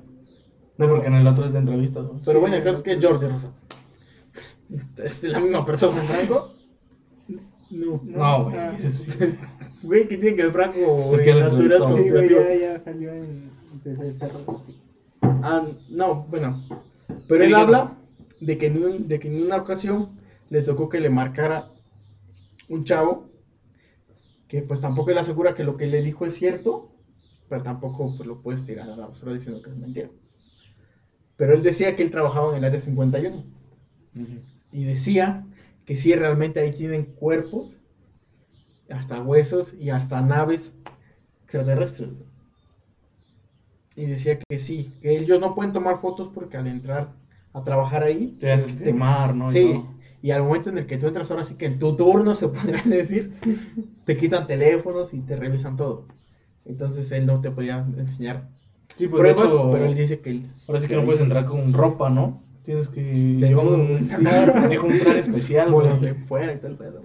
[0.86, 3.04] No, porque en el otro es de entrevistas, pero bueno, el caso es que es
[3.04, 3.54] Jordi Rosado.
[5.04, 6.00] Es la misma persona.
[6.02, 6.54] ¿Franco?
[7.70, 8.00] No.
[8.04, 8.56] No, güey.
[8.56, 8.76] Ah.
[9.82, 11.14] Güey, ¿qué tiene que ver Franco?
[11.14, 11.96] Es que entrevistó.
[11.96, 13.50] Sí, güey, ya, ya salió en.
[15.20, 16.62] Ah, no, bueno.
[17.28, 17.98] Pero él habla
[18.40, 20.18] de que, en un- de que en una ocasión
[20.50, 21.68] le tocó que le marcara
[22.68, 23.28] un chavo
[24.48, 26.92] que pues tampoco él asegura que lo que le dijo es cierto,
[27.48, 30.10] pero tampoco pues, lo puedes tirar a la basura diciendo que es mentira.
[31.36, 33.44] Pero él decía que él trabajaba en el área 51
[34.72, 35.46] y decía
[35.84, 37.70] que sí realmente ahí tienen cuerpos,
[38.90, 40.74] hasta huesos y hasta naves
[41.44, 42.10] extraterrestres.
[43.96, 47.12] Y decía que sí, que ellos no pueden tomar fotos porque al entrar
[47.52, 49.50] a trabajar ahí, Te haces quemar, ¿no?
[49.50, 49.82] Sí,
[50.22, 52.48] y al momento en el que tú entras ahora sí que en tu turno se
[52.48, 53.34] podría decir,
[54.04, 56.06] te quitan teléfonos y te revisan todo.
[56.64, 58.48] Entonces él no te podía enseñar
[58.96, 60.42] Sí, pues pruebas, hecho, pero él dice que él...
[60.68, 62.40] ahora sí que no puedes entrar con ropa, ¿no?
[62.62, 65.98] Tienes que todo, un, sí, traje especial, güey.
[66.00, 67.00] De fuera y tal pedo.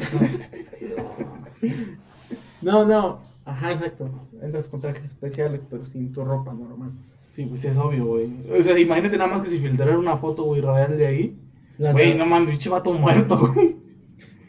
[2.61, 4.09] No, no, ajá, exacto.
[4.41, 6.91] Entras con trajes especiales, pero sin tu ropa normal.
[7.29, 8.29] Sí, pues es obvio, güey.
[8.59, 11.39] O sea, imagínate nada más que si filtraran una foto, güey, real de ahí.
[11.77, 13.77] Güey, no mames, pinche vato muerto, güey.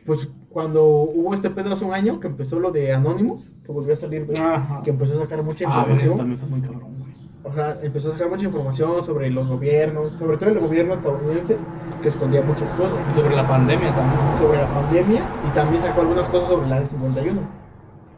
[0.07, 3.93] Pues cuando hubo este pedo hace un año, que empezó lo de Anonymous, que volvió
[3.93, 4.83] a salir, güey, Ajá.
[4.83, 6.17] que empezó a sacar mucha Ah, información.
[6.17, 7.08] también está muy cabrón, güey.
[7.45, 11.57] O sea, empezó a sacar mucha información sobre los gobiernos, sobre todo el gobierno estadounidense,
[12.03, 13.15] que escondía muchas Y cosas.
[13.15, 14.39] sobre la pandemia también.
[14.39, 17.41] Sobre la pandemia y también sacó algunas cosas sobre la del 51.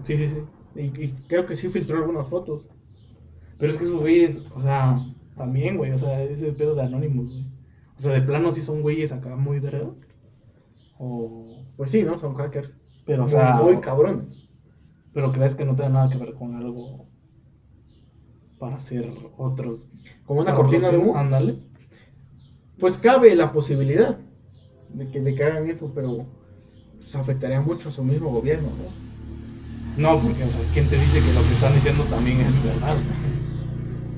[0.03, 0.41] Sí, sí, sí.
[0.75, 2.69] Y, y creo que sí filtró algunas fotos.
[3.59, 4.99] Pero es que esos güeyes, o sea,
[5.37, 7.47] también, güey, o sea, ese pedo de Anonymous, güey.
[7.99, 9.91] O sea, de plano sí son güeyes acá muy vergas.
[10.99, 11.67] O.
[11.77, 12.19] Pues sí, ¿no?
[12.19, 12.75] Son hackers.
[13.05, 13.55] Pero, o sea.
[13.57, 14.49] muy cabrones.
[15.13, 17.10] Pero crees que no tenga nada que ver con algo.
[18.61, 19.89] Para hacer otros.
[20.27, 21.17] Como una cortina de humo.
[21.17, 21.59] Ándale.
[22.79, 24.19] Pues cabe la posibilidad
[24.95, 26.27] de que, de que hagan eso, pero
[26.99, 29.11] pues, afectaría mucho a su mismo gobierno, ¿no?
[29.97, 32.97] No, porque, o sea, ¿quién te dice que lo que están diciendo también es verdad?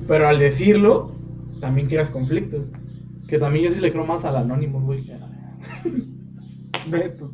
[0.07, 1.15] Pero al decirlo,
[1.59, 2.71] también creas conflictos.
[3.27, 5.11] Que también yo sí le creo más al Anonymous, güey.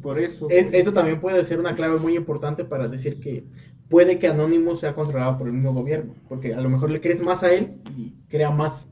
[0.01, 0.47] Por eso.
[0.49, 3.45] Es- eso también puede ser una clave muy importante para decir que
[3.89, 7.21] puede que Anonymous sea controlado por el mismo gobierno, porque a lo mejor le crees
[7.23, 8.87] más a él y crea más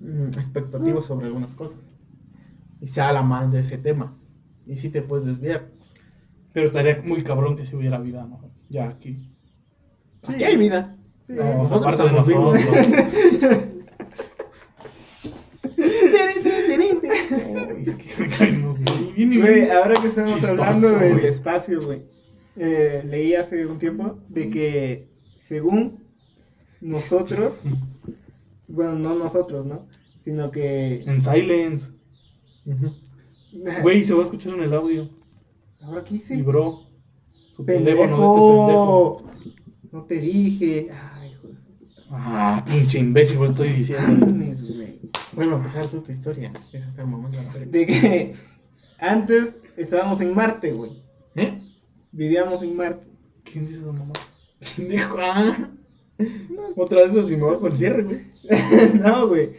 [0.00, 1.80] mm, expectativas sobre algunas cosas.
[2.80, 4.16] Y sea la más de ese tema.
[4.66, 5.70] Y sí te puedes desviar.
[6.52, 8.40] Pero estaría muy cabrón que si hubiera vida, ¿no?
[8.68, 9.34] Ya aquí.
[10.26, 10.96] Aquí hay vida.
[11.26, 11.32] Sí.
[11.34, 12.62] No, nosotros aparte de nosotros.
[16.58, 18.62] Ay, es que me caen
[19.28, 21.26] bien, Güey, ahora que estamos Chistoso, hablando del güey.
[21.26, 22.02] espacio, güey.
[22.56, 25.08] eh, leí hace un tiempo de que
[25.40, 26.04] según
[26.80, 27.60] nosotros,
[28.68, 29.86] bueno, no nosotros, ¿no?
[30.24, 31.02] Sino que...
[31.06, 31.92] En silence.
[33.82, 35.08] Güey, se va a escuchar en el audio.
[35.80, 36.42] ¿Ahora qué hice?
[36.42, 36.82] bro,
[37.56, 37.96] su ¡Pendejo!
[38.02, 39.30] teléfono, este pendejo.
[39.92, 40.88] No te dije.
[40.92, 44.26] Ay, hijo de su puta Ah, pinche imbécil, lo estoy diciendo.
[45.32, 46.52] Bueno, empezar tu historia.
[46.72, 47.70] Estar mamando la verga.
[47.70, 48.34] De que
[48.98, 51.02] antes estábamos en Marte, güey.
[51.34, 51.58] ¿Eh?
[52.12, 53.06] Vivíamos en Marte.
[53.44, 54.12] ¿Quién dice esa mamá?
[54.76, 55.52] Dijo, ah.
[56.76, 58.20] Otra vez me bajo el cierre, güey.
[59.00, 59.50] no, güey.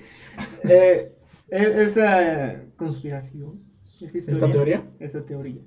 [0.64, 1.16] Eh,
[1.50, 3.64] e- esa conspiración.
[4.02, 4.84] esa ¿Esta teoría?
[5.00, 5.62] Esa teoría.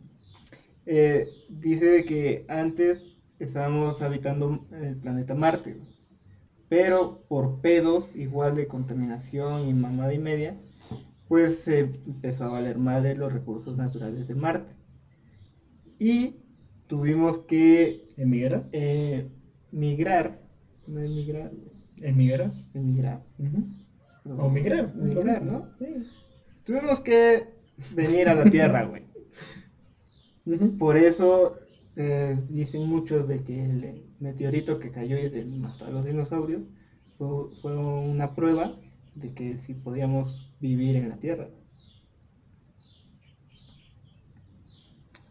[0.87, 3.03] eh, dice de que antes
[3.39, 5.75] estábamos habitando el planeta Marte.
[5.75, 5.89] güey.
[6.69, 10.59] Pero por pedos, igual de contaminación y mamada y media,
[11.33, 14.75] pues se empezó a valer madre los recursos naturales de Marte.
[15.99, 16.43] Y
[16.89, 18.69] tuvimos que ¿Emigra?
[18.71, 19.31] eh,
[19.71, 20.43] migrar.
[20.87, 21.73] No emigrar, güey,
[22.07, 22.53] ¿Emigra?
[22.75, 23.23] emigrar.
[24.27, 24.95] O migrar.
[24.95, 25.71] Migrar, ¿no?
[25.79, 25.87] Sí.
[26.67, 27.49] Tuvimos que
[27.95, 29.05] venir a la Tierra, güey.
[30.79, 31.61] Por eso
[31.97, 36.61] eh, dicen muchos de que el meteorito que cayó y mató a los dinosaurios
[37.17, 38.79] fue, fue una prueba
[39.15, 41.49] de que si podíamos vivir en la Tierra.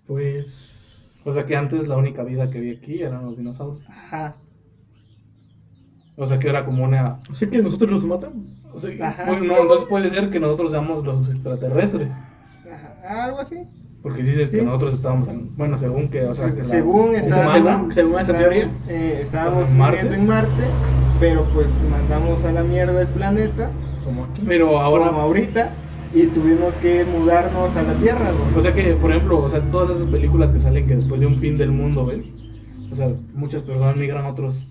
[0.08, 1.22] Pues.
[1.26, 3.86] O sea que antes la única vida que vi aquí eran los dinosaurios.
[3.89, 4.36] Ajá.
[6.15, 7.20] O sea que era como una.
[7.32, 8.48] O sea que nosotros los matamos.
[8.74, 9.26] O sea, Ajá.
[9.28, 12.10] pues, no, entonces puede ser que nosotros seamos los extraterrestres.
[12.12, 13.58] Ajá, Algo así.
[14.02, 15.56] Porque dices que nosotros estábamos en.
[15.56, 16.24] Bueno, según que.
[16.26, 18.70] O sea, que la- según está, Según- según esa teoría.
[18.88, 19.98] eh, estábamos ¿Estamos en Marte?
[20.02, 20.63] viviendo en Marte,
[21.20, 23.70] pero pues mandamos a la mierda el planeta,
[24.12, 24.43] Como aquí.
[24.45, 25.08] Pero ahora.
[25.08, 25.74] como ahorita,
[26.13, 28.56] y tuvimos que mudarnos a la Tierra, güey.
[28.58, 31.28] O sea que, por ejemplo, o sea, todas esas películas que salen que después de
[31.28, 32.28] un fin del mundo, ¿ves?
[32.91, 34.67] O sea, muchas personas migran a otros.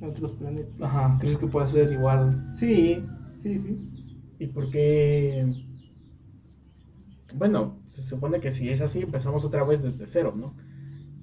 [0.00, 0.74] otros planetas.
[0.80, 2.52] Ajá, ¿crees que puede ser igual?
[2.56, 3.04] Sí,
[3.40, 3.78] sí, sí.
[4.40, 5.46] ¿Y por qué?
[7.36, 10.56] Bueno, se supone que si es así, empezamos otra vez desde cero, ¿no?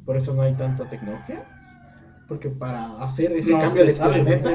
[0.06, 1.45] Por eso no hay tanta tecnología.
[2.30, 4.52] Porque para hacer ese No cambio de sabe, planeta,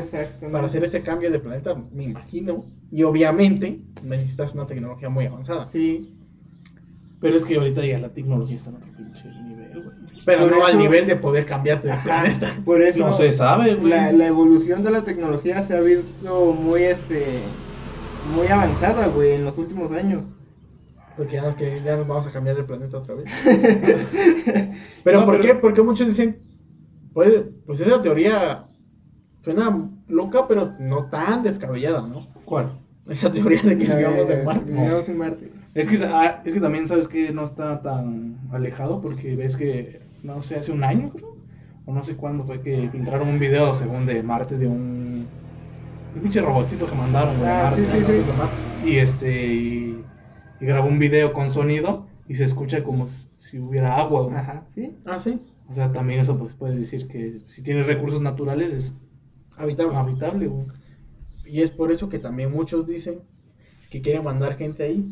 [0.53, 5.69] para hacer ese cambio de planeta, me imagino, y obviamente necesitas una tecnología muy avanzada.
[5.69, 6.15] Sí,
[7.21, 9.97] Pero es que ahorita ya la tecnología está en otro pinche nivel, güey.
[10.27, 12.49] Pero Por no al nivel de poder cambiarte de Ajá, planeta.
[12.65, 13.91] por eso No se sabe, güey.
[13.91, 17.41] la, la evolución de la tecnología se ha visto muy este
[18.35, 20.23] muy avanzada, güey, en los últimos años.
[21.17, 23.31] Porque ya, que ya nos vamos a cambiar de planeta otra vez.
[25.05, 25.61] pero No, ¿por pero- qué?
[25.61, 26.39] Porque muchos dicen,
[27.13, 28.65] puede, pues esa teoría
[29.43, 32.27] suena loca, pero no tan descabellada, ¿no?
[32.45, 32.79] ¿Cuál?
[33.09, 34.73] Esa teoría de que vivamos en Marte.
[34.73, 35.53] Vivimos en Marte.
[35.75, 40.01] Es que, ah, es que también sabes que no está tan alejado porque ves que,
[40.23, 41.37] no sé, hace un año creo,
[41.85, 45.27] o no sé cuándo fue que filtraron un video según de Marte de un,
[46.15, 48.07] un pinche robotcito que mandaron güey, Ah, sí, Marte.
[48.07, 48.23] sí,
[48.85, 48.89] sí.
[48.91, 50.05] Y este, y,
[50.61, 53.07] y grabó un video con sonido y se escucha como
[53.39, 54.37] si hubiera agua, güey.
[54.37, 54.97] Ajá, sí.
[55.05, 55.43] Ah, sí.
[55.69, 58.97] O sea, también eso pues puede decir que si tiene recursos naturales es
[59.57, 59.97] Habitable.
[59.97, 60.67] habitable, güey.
[61.47, 63.21] Y es por eso que también muchos dicen
[63.91, 65.05] que quieren mandar gente ahí.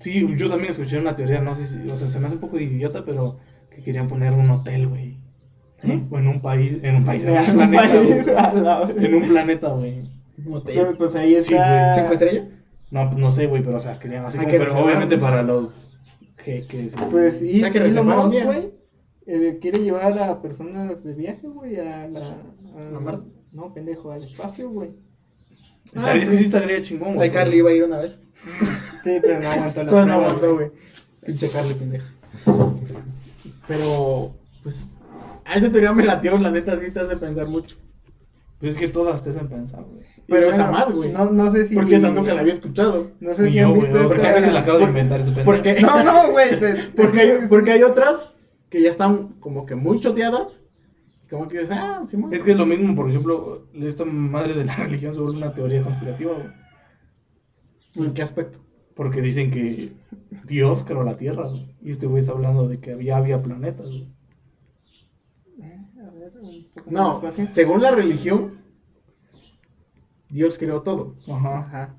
[0.00, 2.40] Sí, yo también escuché una teoría, no sé si, o sea, se me hace un
[2.40, 3.38] poco idiota, pero
[3.70, 5.16] que querían poner un hotel, güey.
[5.82, 6.02] ¿Eh?
[6.10, 9.04] O en un país, en un país, en un planeta, güey.
[9.06, 10.10] En un planeta, güey.
[10.44, 10.74] Un hotel.
[10.84, 11.94] Pues, pues ahí Sí, está.
[11.94, 12.48] ¿Cinco estrellas?
[12.90, 14.84] No, pues no sé, güey, pero o sea, querían así Hay como, que pero reservar.
[14.88, 15.90] obviamente para los
[16.38, 16.94] jeques.
[17.10, 18.72] Pues y O sea, que reservaron bien.
[19.26, 22.36] eh, quiere llevar a personas de viaje, güey, a la.
[22.94, 23.28] ¿A Marte?
[23.52, 24.90] No, pendejo, al espacio, güey.
[25.94, 27.28] Ah, es que sí estaría chingón, güey.
[27.28, 28.18] Ay, Carly iba a ir una vez.
[29.04, 30.70] Sí, pero no aguantó la Pero no aguantó, güey.
[31.24, 32.06] Pinche Carly, pendeja.
[33.68, 34.96] Pero, pues,
[35.44, 37.76] a esa teoría me latió, la neta, sí te hace pensar mucho.
[38.60, 40.06] Pues es que todas te hacen pensar, güey.
[40.28, 41.12] Pero esa más, güey.
[41.12, 41.74] No, no sé si.
[41.74, 43.10] Porque esa nunca la había escuchado.
[43.20, 45.20] No sé Ni si yo, han güey, visto porque a veces la acabo de inventar
[45.20, 45.44] ese pendejo.
[45.52, 46.50] Porque, No, no, güey.
[46.50, 48.28] te- te- porque, hay, porque hay otras
[48.70, 50.58] que ya están como que muy choteadas.
[51.28, 54.64] Como que dices, ah, sí, Es que es lo mismo, por ejemplo, esta madre de
[54.64, 58.06] la religión se vuelve una teoría conspirativa, güey.
[58.06, 58.60] ¿En qué aspecto?
[58.94, 59.92] Porque dicen que
[60.46, 61.74] Dios creó la Tierra, güey.
[61.82, 64.08] Y este güey está hablando de que había, había planetas, güey.
[65.62, 68.60] Eh, a ver, un poco más No, según la religión,
[70.28, 71.16] Dios creó todo.
[71.28, 71.58] Ajá.
[71.58, 71.96] Ajá.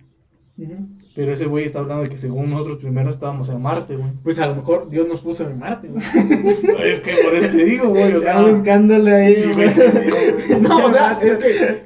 [1.16, 4.10] Pero ese güey está hablando de que según nosotros primero estábamos en Marte, güey.
[4.24, 6.04] Pues a lo mejor Dios nos puso en Marte, güey.
[6.92, 8.14] es que por eso te digo, güey.
[8.14, 9.70] O sea, Está buscándole ahí, sí, güey.
[10.62, 11.82] No, o sea, es que,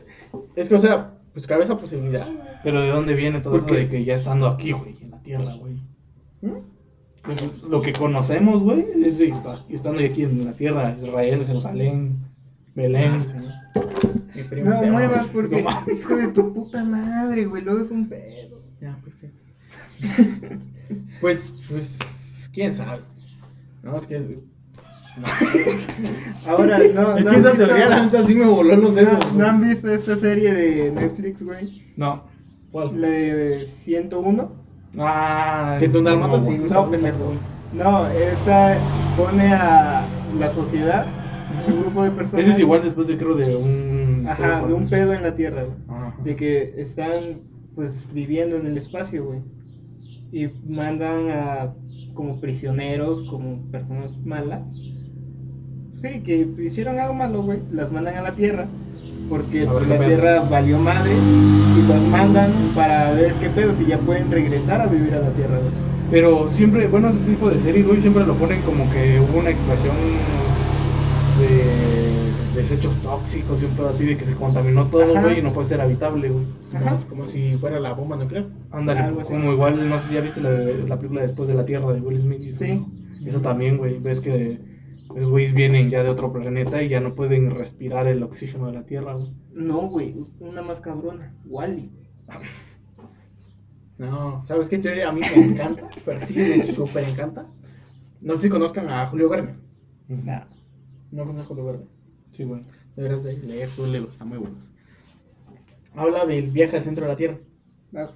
[0.56, 2.28] es que, o sea, pues cabe esa posibilidad.
[2.64, 3.76] Pero ¿de dónde viene todo ¿Por eso qué?
[3.76, 5.74] de que ya estando aquí, güey, en la Tierra, güey?
[6.42, 6.58] ¿Mm?
[7.24, 12.20] Pues lo que conocemos, güey, es de estar- estando aquí en la Tierra, Israel, Jerusalén,
[12.74, 13.24] Belén.
[14.36, 15.64] Mi primo No muevas porque
[15.98, 17.64] hijo de tu puta madre, güey.
[17.64, 18.61] Luego es un pedo.
[18.82, 19.30] Ya, pues qué.
[21.22, 23.02] pues, pues, quién sabe.
[23.84, 24.16] No, es que.
[24.18, 24.24] Es,
[25.18, 25.28] no,
[26.52, 27.18] Ahora, no.
[27.18, 29.34] es no que han esa visto- teoría, la neta, sí me voló los dedos.
[29.34, 31.84] ¿No, no han visto esta serie de Netflix, güey?
[31.98, 32.24] No.
[32.72, 33.00] ¿Cuál?
[33.02, 34.52] La de 101.
[34.98, 36.58] Ah, Siento un dálmata, no, sí.
[36.58, 37.34] No, pendejo.
[37.74, 38.78] No, esta
[39.18, 40.04] pone a
[40.40, 41.06] la sociedad,
[41.68, 42.46] un grupo de personas.
[42.46, 44.26] Ese es igual después de, creo, de un...
[44.28, 45.78] Ajá, de un pedo en la tierra, güey.
[45.90, 46.16] Ajá.
[46.24, 47.42] De que están,
[47.76, 49.40] pues, viviendo en el espacio, güey.
[50.32, 51.74] Y mandan a
[52.14, 54.62] como prisioneros, como personas malas.
[56.02, 57.60] Sí, que hicieron algo malo, güey.
[57.72, 58.68] Las mandan a la tierra.
[59.30, 60.08] Porque ver pues, la pedo.
[60.08, 61.12] tierra valió madre.
[61.14, 65.32] Y los mandan para ver qué pedo, si ya pueden regresar a vivir a la
[65.32, 65.72] tierra, güey.
[66.12, 69.50] Pero siempre, bueno, ese tipo de series, güey, siempre lo ponen como que hubo una
[69.50, 69.96] explosión
[71.40, 71.91] de
[72.56, 75.68] desechos tóxicos y un pedo así de que se contaminó todo, güey, y no puede
[75.68, 76.46] ser habitable, güey.
[77.10, 78.48] Como, si fuera la bomba nuclear.
[78.72, 81.92] Ándale, como igual, no sé si ya viste la, la película Después de la Tierra
[81.94, 82.42] de Will Smith.
[82.42, 82.76] y Sí.
[82.76, 83.28] ¿no?
[83.28, 84.60] Eso también, güey, ves que
[85.16, 88.74] esos güeyes vienen ya de otro planeta y ya no pueden respirar el oxígeno de
[88.74, 89.32] la Tierra, güey.
[89.54, 91.34] No, güey, una más cabrona.
[91.46, 91.92] Wally.
[93.98, 95.88] No, ¿sabes qué teoría a mí me encanta?
[96.06, 97.46] Pero sí, me súper encanta.
[98.22, 99.58] No sé si conozcan a Julio Verne.
[100.08, 100.46] Nah.
[101.12, 101.86] No conozco a Julio Verne.
[102.32, 102.64] Sí, güey.
[102.96, 104.72] Deberías de leer sus libros, están muy buenos.
[105.96, 107.38] Habla del viaje al centro de la Tierra.
[107.94, 108.16] Ok.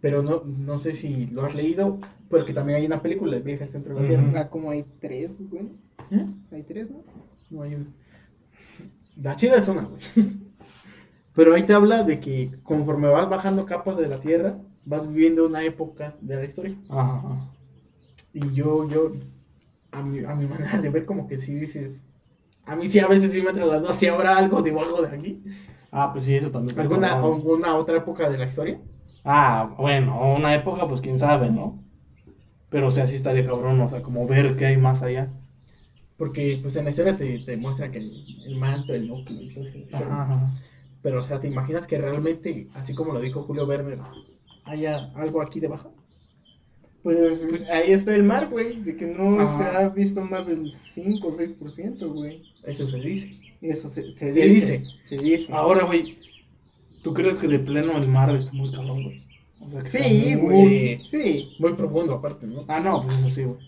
[0.00, 3.64] Pero no, no sé si lo has leído, porque también hay una película, El viaje
[3.64, 4.06] al centro de la.
[4.06, 4.32] Tierra.
[4.36, 5.68] Ah, como hay tres, güey.
[6.10, 6.26] ¿Eh?
[6.52, 7.02] Hay tres, ¿no?
[7.50, 7.86] No hay una.
[9.16, 10.00] La chida es una, güey.
[11.34, 15.46] Pero ahí te habla de que conforme vas bajando capas de la Tierra, vas viviendo
[15.46, 16.76] una época de la historia.
[16.88, 17.50] Ajá, ajá.
[18.32, 19.12] Y yo, yo,
[19.90, 22.02] a mi, a mi manera de ver, como que sí dices.
[22.66, 25.42] A mí sí, a veces sí me trasladó si habrá algo debajo de aquí.
[25.90, 26.78] Ah, pues sí, eso también.
[26.80, 28.80] ¿Alguna, alguna otra época de la historia?
[29.24, 31.82] Ah, bueno, una época, pues quién sabe, ¿no?
[32.70, 35.30] Pero, o sea, sí estaría cabrón, o sea, como ver qué hay más allá.
[36.16, 39.54] Porque pues en la historia te, te muestran que el, el manto, el núcleo y
[39.54, 39.66] todo.
[39.92, 40.50] Ajá, ajá.
[41.02, 43.98] Pero, o sea, ¿te imaginas que realmente, así como lo dijo Julio Werner,
[44.64, 45.92] haya algo aquí debajo?
[47.04, 48.80] Pues, ahí está el mar, güey.
[48.82, 49.70] De que no Ajá.
[49.72, 52.42] se ha visto más del 5 o 6%, güey.
[52.64, 53.30] Eso se dice.
[53.60, 54.78] Eso se, se Se dice.
[54.78, 54.84] dice.
[55.08, 55.52] Se dice.
[55.52, 56.16] Ahora, güey,
[57.02, 59.18] ¿tú crees que de pleno el mar está muy cabrón, güey?
[59.60, 60.98] O sea, que Sí, sea muy- güey.
[61.10, 61.54] Sí.
[61.58, 62.64] Muy profundo, aparte, ¿no?
[62.68, 63.58] Ah, no, pues eso sí, güey.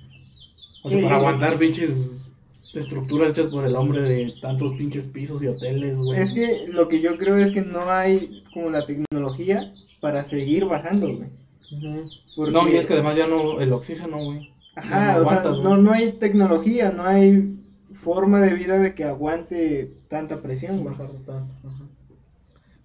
[0.83, 2.33] O sea, Sí, para aguantar pinches
[2.75, 6.21] estructuras hechas por el hombre de tantos pinches pisos y hoteles, güey.
[6.21, 10.65] Es que lo que yo creo es que no hay como la tecnología para seguir
[10.67, 11.29] bajando, güey.
[11.71, 14.53] No, y es que además ya no, el oxígeno, güey.
[14.75, 15.83] Ajá, no o sea, aguantas, no, güey.
[15.83, 17.59] no hay tecnología, no hay
[18.03, 20.97] forma de vida de que aguante tanta presión, güey.
[20.97, 21.33] Tanto.
[21.33, 21.87] ajá.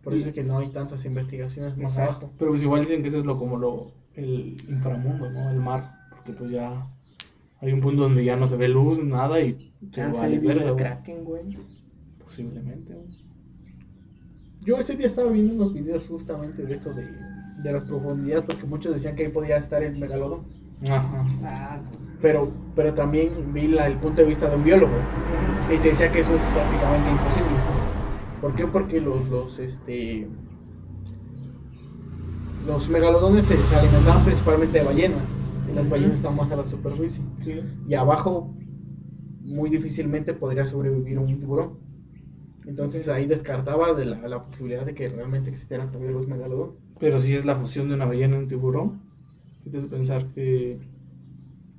[0.04, 2.26] Por eso es que no hay tantas investigaciones más Exacto.
[2.26, 2.34] abajo.
[2.40, 5.52] Pero pues igual dicen que eso es lo como lo, el inframundo, ¿no?
[5.52, 5.94] El mar.
[6.10, 6.88] Porque pues ya
[7.60, 10.76] hay un punto donde ya no se ve luz, nada y verga, el güey.
[10.76, 11.58] Kraken, güey.
[12.24, 13.22] Posiblemente, güey.
[14.62, 17.04] Yo ese día estaba viendo unos videos justamente de eso de,
[17.64, 20.42] de las profundidades, porque muchos decían que ahí podía estar el megalodón.
[20.90, 21.26] Ajá.
[21.44, 21.80] Ah,
[22.22, 24.94] Pero, pero también vi la- el punto de vista de un biólogo
[25.74, 27.50] y te decía que eso es prácticamente imposible.
[28.42, 28.68] ¿Por qué?
[28.68, 30.28] Porque los, los, este,
[32.68, 35.20] los megalodones se, se alimentaban principalmente de ballenas.
[35.72, 37.24] Y las ballenas están más a la superficie.
[37.44, 37.62] sí.
[37.88, 38.54] Y abajo
[39.44, 41.80] muy difícilmente podría sobrevivir un tiburón.
[42.66, 46.76] Entonces ahí descartaba de la, la posibilidad de que realmente existieran todavía los megalodones.
[47.02, 49.02] Pero si es la fusión de una ballena y un tiburón,
[49.64, 50.80] ¿qué te hace pensar que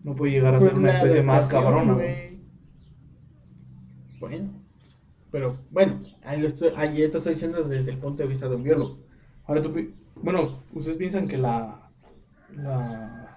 [0.03, 2.07] no puede llegar a ser Pues una especie más cabrona, güey?
[2.07, 2.39] güey.
[4.19, 4.51] Bueno,
[5.31, 8.57] pero bueno, ahí, lo estoy, ahí esto estoy diciendo desde el punto de vista de
[8.57, 8.99] un biólogo.
[9.47, 9.73] Ahora tú,
[10.17, 11.89] bueno, ustedes piensan que la,
[12.57, 13.29] la,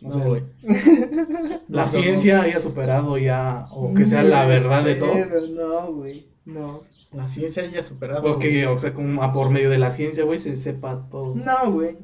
[0.00, 0.42] no, No, sé, güey.
[1.68, 5.14] la ciencia haya superado ya, o que sea la verdad de todo,
[5.50, 6.28] No, güey.
[6.44, 6.80] No.
[7.14, 8.30] La ciencia ya ha superado.
[8.32, 11.34] o que, o sea, como a por medio de la ciencia, güey, se sepa todo.
[11.34, 11.96] No, güey.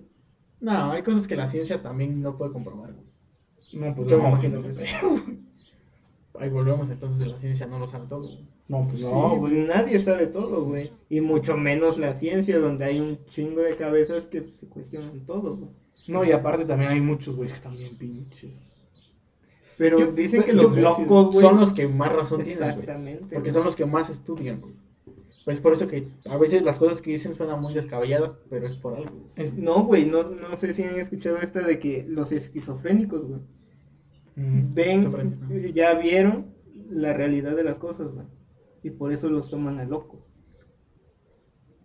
[0.61, 2.93] No, hay cosas que la ciencia también no puede comprobar.
[2.93, 3.07] güey.
[3.73, 4.77] No, pues Yo no, me imagino güey.
[4.77, 4.95] que sí.
[6.39, 8.23] Ahí volvemos, entonces la ciencia no lo sabe todo.
[8.23, 8.49] güey.
[8.69, 9.65] No, pues Sí, no, güey.
[9.67, 10.93] nadie sabe todo, güey.
[11.09, 15.57] Y mucho menos la ciencia, donde hay un chingo de cabezas que se cuestionan todo,
[15.57, 15.71] güey.
[16.09, 18.69] No, y aparte también hay muchos güeyes que están bien pinches.
[19.77, 21.41] Pero Yo- dicen que yo- los locos, güey.
[21.41, 22.71] Son los que más razón tienen, güey.
[22.71, 23.21] Exactamente.
[23.23, 23.53] Porque güey.
[23.53, 24.75] son los que más estudian, güey.
[25.51, 28.77] Pues por eso que a veces las cosas que dicen suenan muy descabelladas, pero es
[28.77, 29.11] por algo.
[29.35, 33.41] Es- No, güey, no, no sé si han escuchado esta de que los esquizofrénicos, güey,
[34.37, 34.71] Mm.
[34.73, 35.09] ven,
[35.51, 36.55] eh, ya vieron
[36.89, 38.27] la realidad de las cosas, güey.
[38.85, 40.21] Y por eso los toman a locos.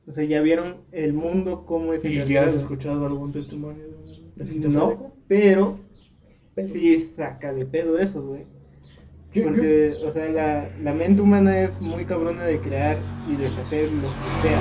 [0.07, 3.83] O sea, ya vieron el mundo como es ¿Y ya has escuchado algún testimonio?
[3.83, 5.13] de- ¿Es No, esquizofrénico?
[5.27, 5.79] pero
[6.53, 8.45] Pero- sí saca de pedo eso, güey.
[9.43, 12.97] Porque, o sea, la, la mente humana es muy cabrona de crear
[13.29, 14.59] y deshacer lo que sea.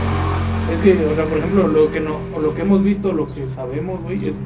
[0.73, 3.33] Es que, o sea, por ejemplo, lo que no, o lo que hemos visto, lo
[3.33, 4.41] que sabemos, güey, es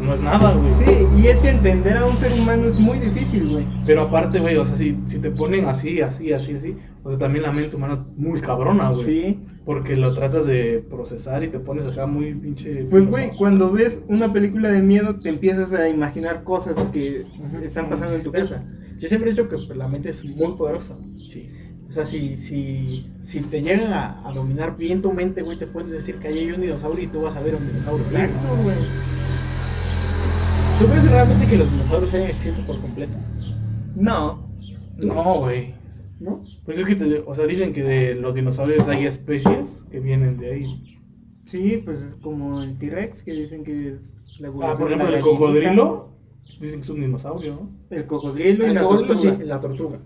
[0.00, 0.72] no es nada, güey.
[0.78, 3.66] Sí, y es que entender a un ser humano es muy difícil, güey.
[3.84, 7.18] Pero aparte, güey, o sea, si, si te ponen así, así, así, así, o sea,
[7.18, 9.04] también la mente humana es muy cabrona, güey.
[9.04, 9.40] Sí.
[9.64, 12.86] Porque lo tratas de procesar y te pones acá muy pinche.
[12.90, 17.26] Pues, güey, cuando ves una película de miedo, te empiezas a imaginar cosas que
[17.62, 18.64] están pasando en tu casa.
[19.00, 20.96] Yo siempre he dicho que pues, la mente es muy poderosa.
[21.28, 21.48] Sí.
[21.88, 25.66] O sea, si, si, si te llegan a, a dominar bien tu mente, güey, te
[25.66, 28.04] puedes decir que ahí hay un dinosaurio y tú vas a ver un dinosaurio.
[28.06, 28.76] Exacto, güey.
[30.78, 33.16] ¿Tú crees realmente que los dinosaurios hayan extinto por completo?
[33.96, 34.48] No.
[34.96, 35.74] No, güey.
[36.20, 36.42] ¿No?
[36.64, 40.38] Pues es que, te- o sea, dicen que de los dinosaurios hay especies que vienen
[40.38, 40.98] de ahí.
[41.46, 44.00] Sí, pues es como el T-Rex que dicen que es
[44.38, 46.10] la Ah, por la ejemplo, el cocodrilo,
[46.58, 47.70] dicen que es un dinosaurio, ¿no?
[47.90, 49.36] El cocodrilo y El la cocodrilo, tortuga.
[49.38, 50.00] sí, la tortuga.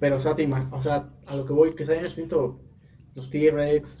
[0.00, 2.60] Pero, o sea, te o sea, a lo que voy, que se hayan extinto
[3.14, 3.98] los T-Rex,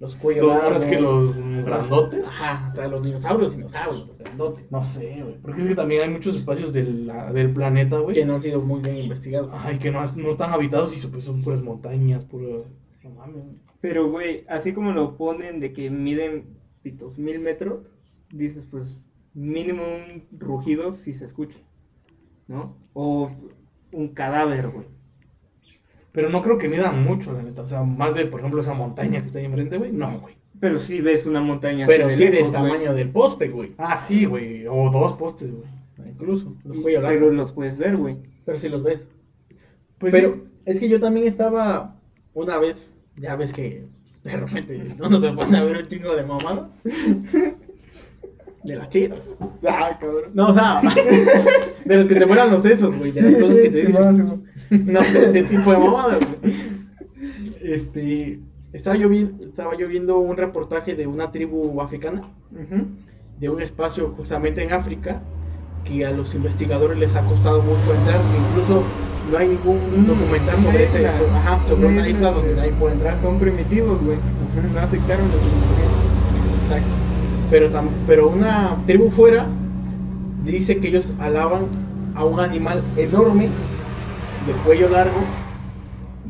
[0.00, 2.24] los cuellos Los, es que los grandotes.
[2.26, 4.70] Ajá, o sea, los dinosaurios, dinosaurios, los grandotes.
[4.70, 5.38] No sé, güey.
[5.42, 8.14] Porque es que también hay muchos espacios del, la- del planeta, güey.
[8.14, 9.50] Que no han sido muy bien investigados.
[9.52, 12.66] Ay, que no, no están habitados y pues, son puras montañas, puro.
[13.02, 13.42] No mames.
[13.80, 17.80] Pero, güey, así como lo ponen de que miden pitos mil metros,
[18.32, 19.02] dices, pues,
[19.34, 21.58] mínimo un rugido si se escucha,
[22.46, 22.76] ¿no?
[22.94, 23.30] O
[23.92, 24.86] un cadáver, güey.
[26.12, 27.62] Pero no creo que midan mucho, la neta.
[27.62, 29.92] O sea, más de, por ejemplo, esa montaña que está ahí enfrente, güey.
[29.92, 30.36] No, güey.
[30.58, 32.52] Pero sí ves una montaña Pero de sí del güey.
[32.52, 33.74] tamaño del poste, güey.
[33.78, 34.66] Ah, sí, güey.
[34.66, 35.68] O dos postes, güey.
[36.10, 38.16] Incluso, los Y- cuellos Pero los puedes ver, güey.
[38.44, 39.06] Pero sí los ves.
[39.98, 40.42] Pues Pero sí.
[40.64, 42.00] es que yo también estaba
[42.34, 43.86] una vez, ya ves que
[44.24, 46.70] de repente no nos se pone a ver un chingo de mamada.
[48.68, 49.34] De las chidas.
[49.66, 50.30] Ah, cabrón.
[50.34, 50.80] No, o sea,
[51.84, 54.42] de los que te vuelan los sesos, güey, de las cosas que te dicen.
[54.84, 56.54] No, ese tipo de mamadas, güey.
[57.62, 58.40] Este,
[58.72, 62.84] estaba yo, vi- estaba yo viendo un reportaje de una tribu africana, Ujú.
[63.40, 65.22] de un espacio justamente en África,
[65.84, 68.82] que a los investigadores les ha costado mucho entrar, incluso
[69.32, 72.94] no hay ningún documental Una sobre ese, ajá, sobre Una isla donde de- nadie puede
[72.94, 73.20] entrar.
[73.22, 74.16] Son primitivos, güey.
[74.72, 75.84] No aceptaron tecnología.
[76.62, 76.88] Exacto.
[77.50, 79.46] Pero, tam- pero una tribu fuera
[80.44, 81.66] dice que ellos alaban
[82.14, 85.18] a un animal enorme, de cuello largo,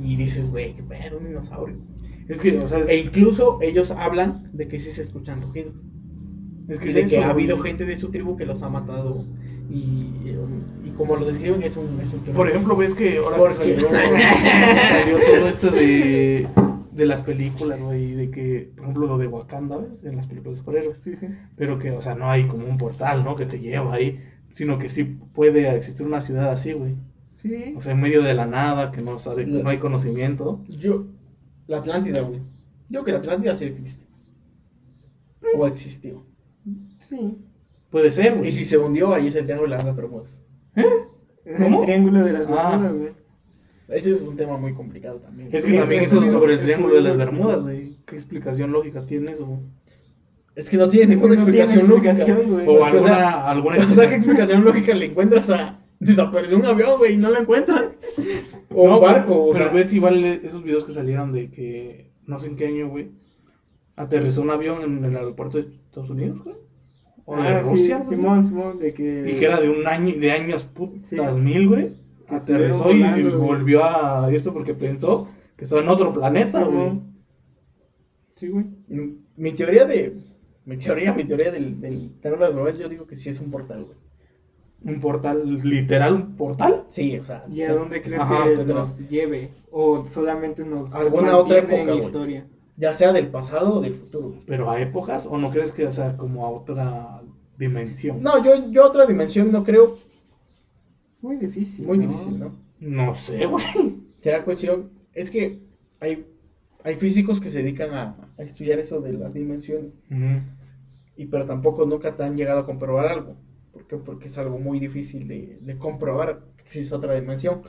[0.02, 1.76] y dices, güey, qué pedo, un dinosaurio.
[2.28, 5.74] Es que, o sea, es, E incluso ellos hablan de que sí se escuchan rugidos.
[6.68, 7.44] es que, Y es de eso, que ha güey.
[7.44, 9.24] habido gente de su tribu que los ha matado.
[9.70, 10.12] Y,
[10.84, 12.20] y como lo describen, es un, es un.
[12.20, 13.88] Por ejemplo, ves que ahora que Porque- salió,
[14.88, 16.46] salió todo esto de,
[16.98, 20.04] de las películas, güey, de que, por ejemplo, lo de Wakanda, ¿ves?
[20.04, 20.98] En las películas de superhéroes.
[21.02, 21.26] Sí, sí.
[21.56, 23.34] Pero que, o sea, no hay como un portal, ¿no?
[23.36, 24.20] Que te lleva ahí,
[24.52, 26.96] sino que sí puede existir una ciudad así, güey.
[27.36, 27.72] Sí.
[27.76, 30.62] O sea, en medio de la nada, que no sabe, que no hay conocimiento.
[30.68, 31.06] Yo,
[31.68, 32.40] la Atlántida, güey.
[32.88, 34.04] Yo creo que la Atlántida sí existe.
[35.56, 36.24] O existió.
[37.08, 37.38] Sí.
[37.90, 38.48] Puede ser, güey.
[38.48, 40.42] Y si se hundió, ahí es el triángulo de las Bermudas.
[41.56, 41.78] ¿Cómo?
[41.80, 42.70] El triángulo de las Ah.
[42.70, 43.12] Bermudas, güey.
[43.88, 45.48] Ese es un tema muy complicado también.
[45.52, 47.16] Es que Sí, también es eso sobre el triángulo de las.
[47.16, 47.96] Bermudas, güey.
[48.06, 49.60] ¿Qué explicación lógica tiene eso?
[50.54, 52.10] Es que no tiene ninguna No tiene explicación lógica.
[52.12, 52.66] explicación, güey.
[52.66, 56.66] O O alguna, sea, alguna O sea, ¿qué explicación lógica le encuentras a desapareció un
[56.66, 57.92] avión, güey, y no lo encuentran?
[58.74, 59.74] O No, un barco, o pero sea.
[59.74, 63.10] ves igual esos videos que salieron de que no sé en qué año, güey,
[63.96, 66.56] aterrizó un avión en el aeropuerto de Estados Unidos, güey.
[67.24, 68.14] O de Ah, sí, Rusia, así.
[68.16, 69.30] Simón, Simón, de que.
[69.30, 71.40] Y que era de un año, de años putas Sí.
[71.40, 71.94] mil, güey.
[72.28, 77.00] Que Aterrizó y volando, volvió a irse porque pensó que estaba en otro planeta, güey.
[78.36, 78.66] Sí, güey.
[78.88, 80.16] Mi- Mi teoría de.
[80.64, 83.84] Mi teoría, mi teoría del, del las Bermudas, yo digo que sí es un portal,
[83.84, 83.96] güey.
[84.84, 86.84] Un portal, literal, un portal.
[86.88, 87.44] Sí, o sea.
[87.50, 89.50] ¿Y a dónde crees Ajá, que nos lleve?
[89.70, 92.46] ¿O solamente nos Alguna otra época, en historia?
[92.76, 94.34] Ya sea del pasado o del futuro.
[94.46, 97.22] Pero a épocas, o no crees que, o sea, como a otra
[97.58, 98.22] dimensión.
[98.22, 99.96] No, yo, yo otra dimensión no creo.
[101.20, 101.86] Muy difícil.
[101.86, 102.06] Muy ¿no?
[102.06, 102.52] difícil, ¿no?
[102.80, 103.64] No sé, güey.
[104.20, 104.90] Será cuestión.
[105.12, 105.60] Es que
[106.00, 106.26] hay,
[106.84, 109.92] hay físicos que se dedican a, a estudiar eso de las dimensiones.
[111.16, 113.36] Y pero tampoco nunca te han llegado a comprobar algo.
[113.72, 113.96] ¿Por qué?
[113.96, 117.62] Porque es algo muy difícil de, de comprobar que existe otra dimensión.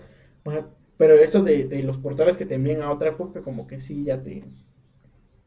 [0.98, 4.04] Pero eso de, de los portales que te envían a otra época, como que sí
[4.04, 4.44] ya te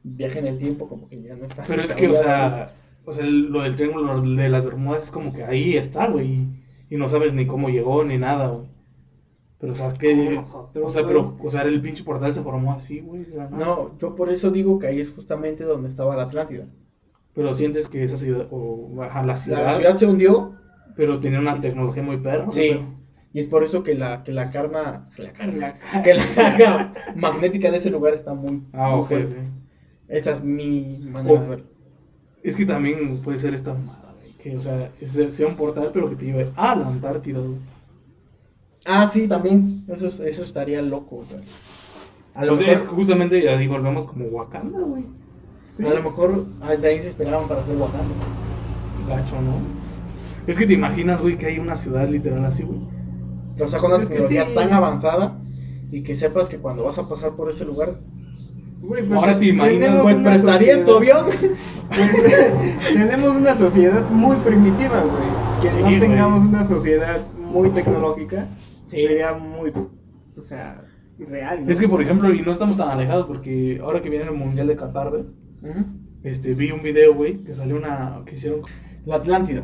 [0.02, 1.64] viaja en el tiempo, como que ya no está.
[1.66, 2.74] Pero es que, o sea,
[3.04, 6.48] o sea, lo del triángulo de las Bermudas es como que ahí está, güey.
[6.92, 8.66] Y, no sabes ni cómo llegó ni nada, güey.
[9.58, 10.38] Pero, o sea, que.
[10.82, 13.26] O sea, pero, o sea, el pinche portal se formó así, güey.
[13.50, 16.66] No, yo por eso digo que ahí es justamente donde estaba la Atlántida.
[17.34, 20.54] Pero sientes que esa ciudad, o ajá, la ciudad, La ciudad se hundió,
[20.96, 22.46] pero tenía una tecnología muy perra.
[22.52, 22.70] sí.
[22.72, 23.02] pero-
[23.34, 27.70] Y es por eso que la, que la carga, la carga, que la carga magnética
[27.70, 29.36] de ese lugar está muy, Ah, muy ok, fuerte.
[29.36, 29.42] ok.
[30.08, 31.42] Esa es mi manera Oh.
[31.42, 31.66] de verlo.
[32.42, 33.74] Es que también puede ser esta.
[34.42, 37.40] Que, o sea, sea un portal, pero que te lleve a la Antártida.
[38.84, 39.84] Ah, sí, también.
[39.88, 41.18] Eso, es- eso estaría loco.
[41.18, 41.38] O sea,
[42.34, 45.04] a, lo O sea, mejor, es justamente, ya digo, volvemos como Wakanda, güey.
[45.76, 45.86] Sí.
[45.86, 48.14] a lo mejor ah, de ahí se esperaban para hacer Wakanda.
[49.08, 49.54] Gacho, ¿no?
[50.46, 52.80] Es que te imaginas, güey, que hay una ciudad literal así, güey.
[53.60, 54.54] O sea, con una Es tecnología sí.
[54.54, 55.38] tan avanzada
[55.92, 58.00] y que sepas que cuando vas a pasar por ese lugar,
[58.82, 61.26] Güey, Ahora te imaginas, tenemos pues una prestarías tu avión.
[62.94, 65.62] tenemos una sociedad muy primitiva, güey.
[65.62, 68.48] Que Sí, no tengamos una sociedad muy tecnológica
[68.88, 69.06] Sí.
[69.06, 69.72] sería muy,
[70.36, 70.80] o sea,
[71.18, 71.64] irreal.
[71.64, 71.70] ¿no?
[71.70, 74.66] Es que, por ejemplo, y no estamos tan alejados porque ahora que viene el Mundial
[74.66, 75.12] de Qatar.
[76.24, 78.60] Este, vi un video, güey, que salió una, que hicieron,
[79.06, 79.62] La Atlántida.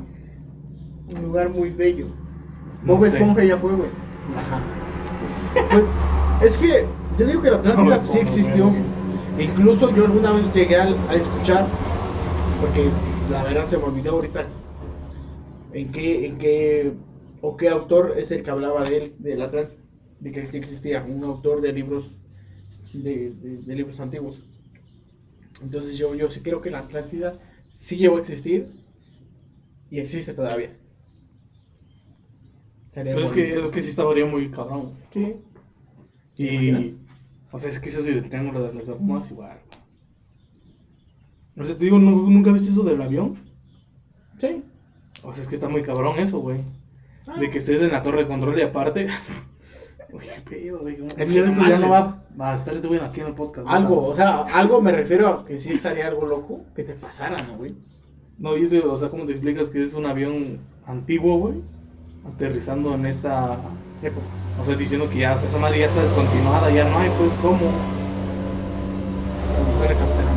[1.16, 2.06] un lugar muy bello.
[2.84, 3.04] No Bob.
[3.06, 3.88] Esponja ya fue, güey.
[4.36, 4.60] Ajá.
[5.72, 5.84] Pues
[6.50, 6.84] es que
[7.18, 8.70] yo digo que la Atlántida No, sí existió.
[9.38, 11.66] Incluso yo alguna vez llegué a, escuchar,
[12.60, 12.88] porque
[13.30, 14.46] la verdad se me olvidó ahorita
[15.72, 16.92] en qué, en qué,
[17.40, 19.78] o qué autor es el que hablaba de él, de la Atlántida,
[20.20, 22.16] de que existía, un autor de libros,
[22.92, 24.42] de, de- de libros antiguos.
[25.62, 27.38] Entonces yo, yo sí creo que la Atlántida
[27.70, 28.72] sí llegó a existir
[29.90, 30.76] y existe todavía.
[32.92, 34.92] Sería Pero es que, es que sí estaría muy cabrón.
[35.12, 35.36] Sí.
[36.36, 37.07] ¿Te Y, imaginas?
[37.52, 39.58] O sea, es que eso del triángulo de las Bermudas igual.
[41.56, 43.36] O sea, te digo, ¿nu- ¿nunca viste eso del avión?
[44.40, 44.62] Sí.
[45.22, 46.60] O sea, es que está muy cabrón eso, güey.
[47.38, 49.08] De que estés en la torre de control y aparte.
[50.12, 50.96] Uy, qué pedo, güey.
[50.96, 51.90] ¿cómo- Es que esto ya no
[52.40, 53.66] va a estar este güey aquí en el podcast.
[53.66, 53.72] ¿no?
[53.72, 57.36] Algo, o sea, algo me refiero a que sí estaría algo loco que te pasara,
[57.42, 57.74] ¿no, güey?
[58.38, 61.56] No, y ese, o sea, ¿cómo te explicas que es un avión antiguo, güey?
[62.26, 63.58] Aterrizando en esta.
[64.60, 67.10] O sea, diciendo que ya, o sea, esa madre ya está descontinuada, ya no hay,
[67.18, 67.56] pues, ¿cómo?
[69.54, 70.28] A lo mejor era Capitán.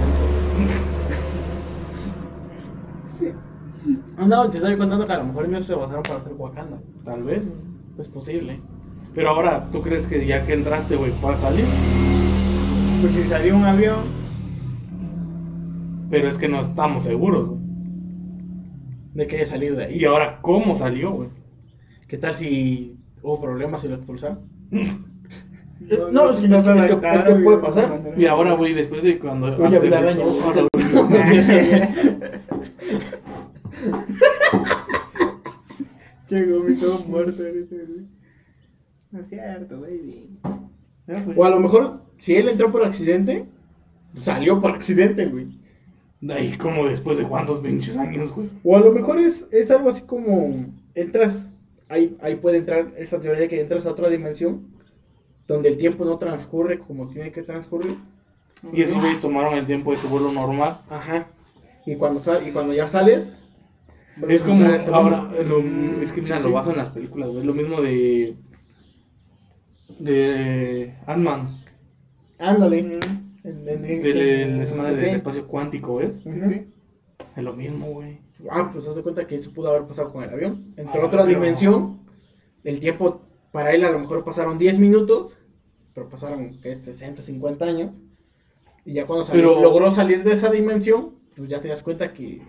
[4.18, 6.34] Ah, no, te estoy contando que a lo mejor en eso se basaron para hacer
[6.38, 6.80] Wakanda.
[7.04, 7.60] Tal vez, güey.
[8.00, 8.60] Es posible.
[9.14, 11.66] Pero ahora, ¿tú crees que ya que entraste, güey, puedas salir?
[13.02, 14.22] Pues si salió un avión,
[16.10, 17.62] Pero es que no estamos seguros, güey.
[19.14, 19.98] De que haya salido de ahí.
[19.98, 21.30] Y ahora, ¿cómo salió, güey?
[22.08, 24.40] ¿Qué tal si hubo problemas y lo expulsaron?
[24.72, 28.14] No, No, es que, no es que- es que- es que puede pasar.
[28.16, 29.48] Y ahora, güey, después de cuando...
[29.58, 30.40] Oye, antes del show.
[36.30, 38.06] Llegó mi todo muerto ahorita, güey.
[39.12, 40.40] No es cierto, baby.
[41.06, 43.46] Pues, O a lo mejor, si él entró por accidente,
[44.18, 45.60] salió por accidente, güey.
[46.22, 48.50] De ahí como después de cuántos pinches años, güey.
[48.64, 51.46] O a lo mejor es, es algo así como entras,
[51.92, 54.68] ahí, ahí puede entrar esta teoría de que entras a otra dimensión,
[55.48, 57.98] donde el tiempo no transcurre como tiene que transcurrir.
[58.74, 60.82] Y esos güeyes tomaron el tiempo de su vuelo normal.
[60.90, 61.28] Ajá.
[61.86, 63.34] Y cuando, sal, y cuando ya sales...
[64.28, 66.54] Es como ahora, lo- es que mira, Sí, lo sí.
[66.54, 67.46] basan en las películas, güey.
[67.46, 68.36] Lo mismo de.
[70.00, 70.96] de.
[71.08, 71.48] Ant-Man.
[72.38, 72.80] Ándale.
[72.80, 73.00] En-
[73.44, 73.66] en-
[74.02, 75.00] Del, madre ok.
[75.00, 76.14] del espacio cuántico, ¿ves?
[76.24, 76.68] Sí.
[77.36, 78.20] Es lo mismo, güey.
[78.50, 80.74] Ah, pues haz de cuenta que eso pudo haber pasado con el avión.
[80.78, 82.00] Entró Ah, a otra pero- dimensión.
[82.64, 83.22] El tiempo
[83.52, 85.38] para él a lo mejor pasaron 10 minutos,
[85.94, 86.76] pero pasaron ¿qué?
[86.76, 87.96] 60, 50 años.
[88.86, 92.14] Y ya cuando salió- Pero- logró salir de esa dimensión, pues ya te das cuenta
[92.14, 92.42] que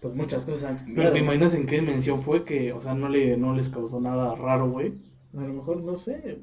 [0.00, 1.12] pues muchas cosas han Pero cambiado.
[1.14, 4.34] te imaginas en qué dimensión fue que, o sea, no, le, no les causó nada
[4.34, 4.92] raro, güey.
[5.36, 6.40] A lo mejor, no sé,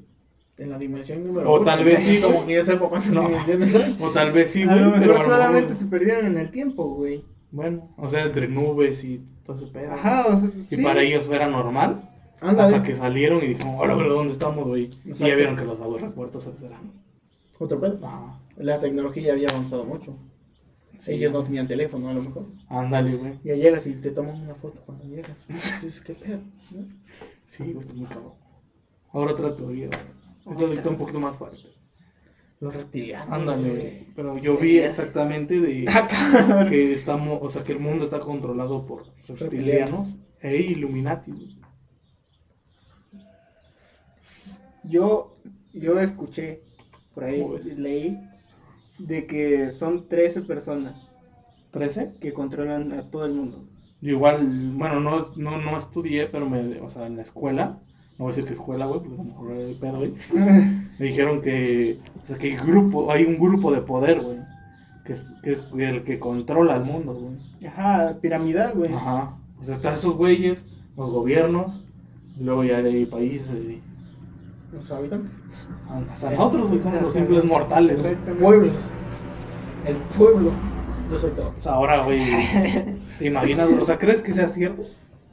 [0.58, 3.22] en la dimensión número O tal vez sí, Como que ya sepa cuántas No.
[3.28, 3.96] dimensiones hay.
[4.00, 4.78] O tal vez sí, a güey.
[4.80, 7.24] lo mejor pero a lo solamente mejor- se perdieron en el tiempo, güey.
[7.52, 9.92] Bueno, o sea, entre nubes y todo ese pedo.
[9.92, 10.82] Ajá, o sea, Y sí.
[10.82, 12.08] para ellos fuera normal.
[12.40, 12.74] Ándale.
[12.76, 14.90] Hasta que salieron y dijeron, hola, pero ¿dónde estamos, güey?
[15.04, 16.92] Y ya vieron que los aeropuertos eran.
[17.58, 18.00] Otro pedo.
[18.02, 20.16] Ah, La tecnología había avanzado mucho.
[20.98, 21.12] Sí.
[21.14, 22.46] Ellos no tenían teléfono, a lo mejor.
[22.68, 23.38] ándale, güey.
[23.44, 25.46] Ya llegas y te toman una foto cuando llegas.
[26.06, 26.40] ¿qué pedo?
[26.70, 26.86] ¿no?
[27.46, 28.32] Sí, güey, está muy cabrón.
[29.12, 30.56] Ahora otra teoría, güey.
[30.56, 31.58] Esta está un poquito más fuerte.
[32.62, 33.28] Los reptilianos.
[33.28, 34.06] Ándale.
[34.14, 35.84] Pero yo vi exactamente de
[36.68, 41.58] que estamos, o sea, que el mundo está controlado por reptilianos e Illuminati.
[44.84, 45.38] Yo,
[45.72, 46.62] yo escuché,
[47.12, 47.44] por ahí
[47.76, 48.16] leí,
[48.96, 51.08] de que son 13 personas
[51.72, 52.20] ¿13?
[52.20, 53.66] que controlan a todo el mundo.
[54.00, 57.80] Yo igual, bueno, no, no, no estudié, pero me, o sea, en la escuela,
[58.18, 60.14] no voy a decir que escuela, güey, porque a lo mejor pedo, güey.
[61.02, 64.38] Me dijeron que, o sea, que hay, grupo, hay un grupo de poder, güey,
[65.04, 67.66] que es, que es el que controla el mundo, güey.
[67.66, 68.92] Ajá, piramidal, güey.
[68.92, 69.36] Ajá.
[69.60, 70.64] O sea, están esos güeyes,
[70.96, 71.84] los gobiernos,
[72.38, 73.82] y luego ya hay países y
[74.72, 75.32] Los habitantes.
[76.08, 77.98] hasta nosotros, güey, somos los simples mortales.
[78.38, 78.84] Pueblos.
[79.84, 80.52] El pueblo.
[81.10, 81.50] Yo soy todo.
[81.50, 82.20] Pues ahora, güey,
[83.18, 83.68] ¿te imaginas?
[83.70, 84.84] O sea, ¿crees que sea cierto?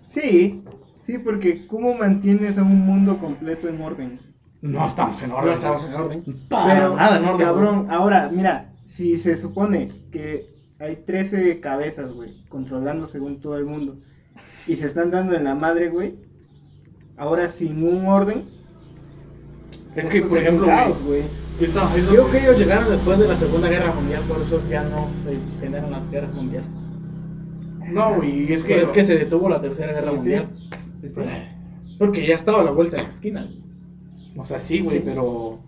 [0.10, 0.64] Sí,
[1.06, 4.29] sí, porque ¿cómo mantienes a un mundo completo en orden?
[4.62, 5.54] No estamos en No orden.
[5.54, 6.24] estamos en orden.
[6.50, 7.48] Para Pero, nada en orden.
[7.48, 10.50] cabrón, ahora, mira, si se supone que
[10.80, 13.98] hay 13 cabezas, güey, controlando según todo el mundo,
[14.68, 16.16] y se están dando en la madre, güey,
[17.18, 18.44] ahora sin un orden,
[19.96, 21.24] Es que, por ejemplo, caos, güey,
[21.60, 22.06] güey.
[22.10, 25.38] creo que ellos llegaron después de la Segunda Guerra Mundial, por eso ya no se
[25.62, 26.70] generan las guerras mundiales.
[27.92, 28.82] No, güey, es que...
[28.82, 30.50] es que se detuvo la Tercera Guerra Sí, Mundial.
[30.56, 30.70] sí.
[31.02, 33.48] Sí, Porque ya estaba a la vuelta de la esquina.
[34.38, 35.04] O sea, sí, güey, Sí.
[35.06, 35.60] pero...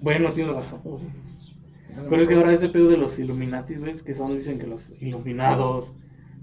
[0.00, 1.02] Bueno, tienes razón, güey.
[2.08, 4.94] Pero es que ahora ese pedo de los Illuminati, güey, que son, dicen que los
[5.00, 5.92] iluminados,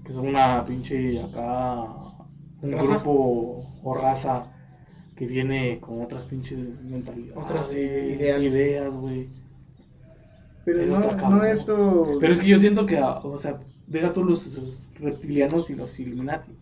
[0.04, 1.82] que son una pinche acá,
[2.62, 2.94] un ¿Raza?
[2.94, 4.46] grupo o raza
[5.16, 9.28] que viene con otras pinches mentalidades, Otras ideas, güey.
[10.64, 12.16] Pero Eso no, está no esto...
[12.20, 16.52] Pero es que yo siento que, o sea, deja tú los reptilianos y los Illuminati.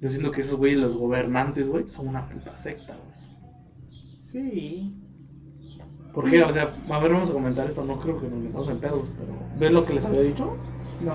[0.00, 3.21] Yo siento que esos güeyes, los gobernantes, güey, son una puta secta, güey.
[4.32, 4.94] Sí.
[6.14, 6.42] ¿Por qué?
[6.42, 7.84] O sea, a ver, vamos a comentar esto.
[7.84, 10.56] No creo que nos metamos en pedos, pero ¿ves lo que les había dicho?
[11.02, 11.14] No.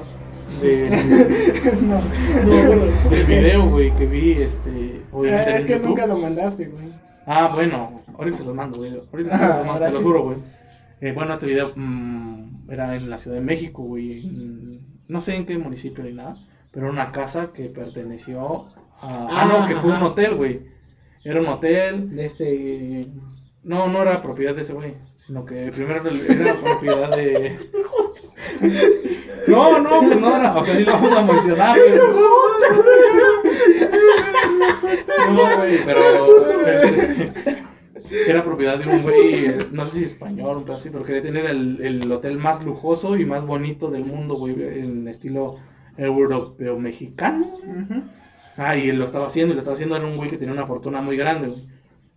[0.61, 0.89] Del,
[1.87, 3.09] no.
[3.09, 5.87] del video, güey, que vi, este, obviamente Eh, es que YouTube.
[5.89, 6.85] nunca lo mandaste, güey.
[7.25, 8.93] Ah, bueno, ahorita se los mando, güey.
[9.11, 10.03] Ahorita se Ah, los mando, ahora se sí.
[10.03, 10.37] juro, güey.
[11.01, 14.25] Eh, bueno, este video mm, era en la Ciudad de México, güey.
[14.27, 16.35] en- No sé en qué municipio ni nada,
[16.71, 18.67] pero era una casa que perteneció
[18.99, 19.27] a.
[19.29, 20.61] Ah, no, que fue un hotel, güey.
[21.27, 22.15] Era un hotel.
[22.15, 23.05] De este.
[23.63, 27.57] No, no era propiedad de ese güey, sino que primero era propiedad de.
[29.47, 30.57] No, no, pues no era.
[30.57, 31.97] O sea, sí lo vamos a mencionar, güey.
[35.33, 36.67] No, güey, pero.
[36.67, 37.33] este,
[38.27, 41.45] era propiedad de un güey, no sé si español, un pedo así, pero quería tener
[41.45, 45.57] el, el hotel más lujoso y más bonito del mundo, güey, en estilo
[45.97, 47.45] europeo mexicano.
[47.45, 48.03] Ujú.
[48.57, 50.53] Ah, y él lo estaba haciendo, y lo estaba haciendo, era un güey que tenía
[50.53, 51.67] una fortuna muy grande, güey.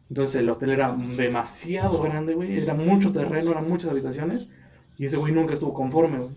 [0.09, 2.59] Entonces el hotel era demasiado grande, güey.
[2.59, 4.49] Era mucho terreno, eran muchas habitaciones.
[4.97, 6.31] Y ese güey nunca estuvo conforme, güey.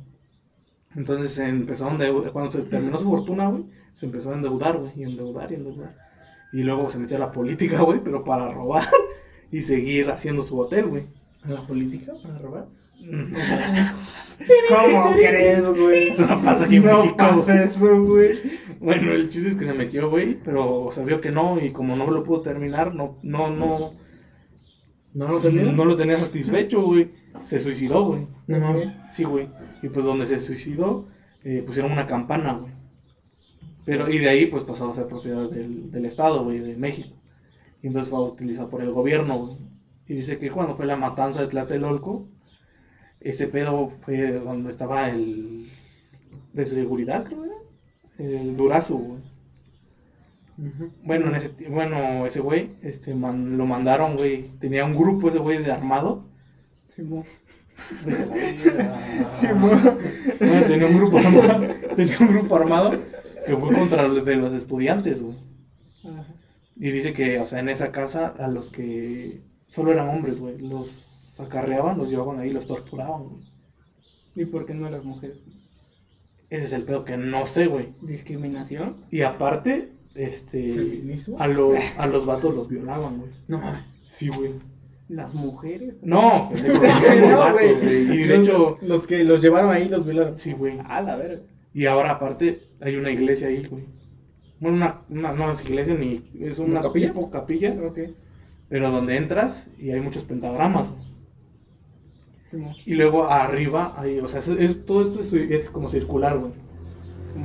[0.95, 4.77] Entonces se empezó a endeudar, cuando se terminó su fortuna, güey, se empezó a endeudar,
[4.77, 5.95] güey, y endeudar y endeudar.
[6.51, 8.87] Y luego se metió a la política, güey, pero para robar
[9.51, 11.05] y seguir haciendo su hotel, güey.
[11.43, 12.67] ¿A la política para robar?
[14.69, 16.09] ¿Cómo crees, güey?
[16.09, 17.15] Eso no pasa aquí en no México.
[17.17, 18.37] pasa eso, güey.
[18.83, 22.11] Bueno, el chiste es que se metió, güey, pero sabía que no, y como no
[22.11, 23.93] lo pudo terminar, no, no, no,
[25.13, 25.71] ¿No lo terminó?
[25.71, 27.11] no lo tenía satisfecho, güey.
[27.43, 28.27] Se suicidó, güey.
[28.47, 28.89] No mames.
[29.09, 29.47] Sí, güey.
[29.81, 31.05] Y pues donde se suicidó,
[31.45, 32.73] eh, pusieron una campana, güey.
[33.85, 37.15] Pero, y de ahí, pues pasó a ser propiedad del, del Estado, güey, de México.
[37.81, 39.57] Y entonces fue utilizado por el gobierno, güey.
[40.07, 42.27] Y dice que cuando fue la matanza de Tlatelolco,
[43.21, 45.69] ese pedo fue donde estaba el.
[46.51, 47.52] de seguridad, creo.
[48.17, 49.21] El Durazo, güey.
[51.03, 54.49] Bueno, en ese, bueno, ese güey, este, man- lo mandaron, güey.
[54.59, 56.25] Tenía un grupo ese güey de armado.
[58.05, 58.97] A la verga.
[59.39, 59.81] Simón.
[60.39, 61.63] Bueno, tenía un grupo armado,
[61.95, 62.91] tenía un grupo armado
[63.45, 65.35] que fue contra los de los estudiantes, güey.
[66.05, 66.27] Ajá.
[66.75, 70.59] Y dice que, o sea, en esa casa a los que solo eran hombres, güey,
[70.59, 71.07] los
[71.39, 73.43] acarreaban, los llevaban ahí, los torturaban, güey.
[74.35, 75.43] ¿Y por qué no las mujeres?
[76.53, 77.87] Ese es el pedo que no sé, güey.
[78.01, 78.97] ¿Discriminación?
[79.09, 81.37] Y aparte, este, ¿Feminismo?
[81.39, 83.31] a los, a los vatos los violaban, güey.
[83.47, 83.81] No mames.
[84.05, 84.51] Sí, güey.
[85.09, 85.95] ¿Las mujeres?
[86.01, 88.19] No, los No, vatos, güey.
[88.19, 90.37] Y de Los- hecho, Los que los llevaron ahí los violaron.
[90.37, 90.79] sí, güey.
[90.87, 91.41] A la verga.
[91.73, 93.85] Y ahora aparte hay una iglesia ahí, güey.
[94.59, 97.07] Bueno, una, una, no es iglesia ni es una ¿Una capilla?
[97.07, 97.99] tipo capilla, Ok.
[98.69, 100.89] pero donde entras y hay muchos pentagramas.
[100.91, 101.01] güey.
[102.85, 106.51] Y luego arriba hay, o sea, es, es- todo esto es, es como circular, güey.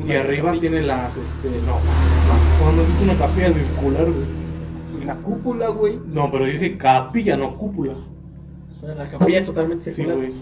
[0.07, 0.61] Y arriba capilla.
[0.61, 5.01] tiene las, este, no, no, cuando viste una capilla circular, güey.
[5.01, 5.99] Y la cúpula, güey.
[6.07, 7.95] No, pero yo dije capilla, no cúpula.
[8.81, 10.19] Bueno, la capilla es totalmente Sí, circular.
[10.19, 10.33] güey.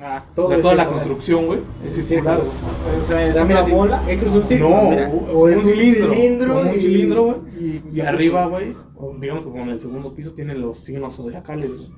[0.00, 0.24] Ah.
[0.30, 1.02] O Todo sea, es toda la circular.
[1.04, 3.02] construcción, güey, es Sí, circular, güey.
[3.02, 4.02] O sea, es Ya, una bola.
[4.10, 4.70] Esto es un círculo.
[4.82, 5.10] No, mira.
[5.34, 7.36] O es un cilindro, cilindro como un y- cilindro, güey.
[7.60, 11.14] y- Y arriba, güey, o digamos que como en el segundo piso tiene los signos
[11.16, 11.90] zodiacales, güey.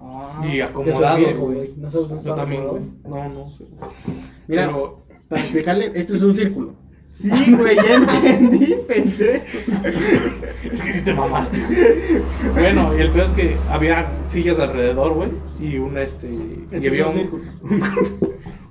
[0.00, 0.42] Ah.
[0.44, 1.74] Y viejo, güey.
[1.76, 2.82] Nosotros Yo también, güey.
[3.04, 3.52] No, no.
[4.48, 6.84] Mira, Pero, para explicarle, esto es un círculo.
[7.20, 9.44] Sí, güey, ya entendí, pendejo.
[10.72, 11.60] es que sí te mamaste.
[12.52, 15.30] bueno, y el peor es que había sillas alrededor, güey.
[15.60, 16.28] Y una, este.
[16.28, 17.18] y había un
[17.62, 17.82] un,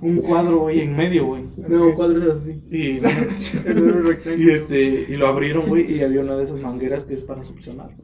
[0.02, 1.44] un cuadro, güey, en medio, güey.
[1.56, 2.62] No, un cuadro es así.
[2.70, 2.98] Y,
[3.70, 5.90] un y, este, y lo abrieron, güey.
[5.90, 7.96] Y había una de esas mangueras que es para succionar.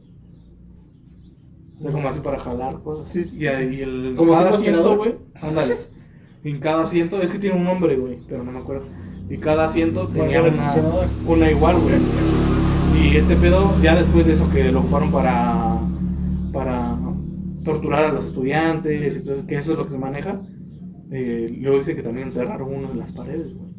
[1.81, 3.09] O sea, como así para jalar cosas.
[3.09, 3.39] Sí, sí.
[3.39, 4.13] Y ahí el.
[4.15, 5.15] ¿Como cada asiento, güey.
[5.41, 5.77] Ándale.
[6.43, 8.85] En cada asiento, es que tiene un nombre, güey, pero no me acuerdo.
[9.29, 10.73] Y cada asiento tenía una,
[11.25, 11.95] una igual, güey.
[13.01, 15.79] Y este pedo, ya después de eso que lo ocuparon para,
[16.53, 16.99] para
[17.63, 20.39] torturar a los estudiantes, y todo, que eso es lo que se maneja,
[21.11, 23.71] eh, luego dice que también enterraron uno en las paredes, güey.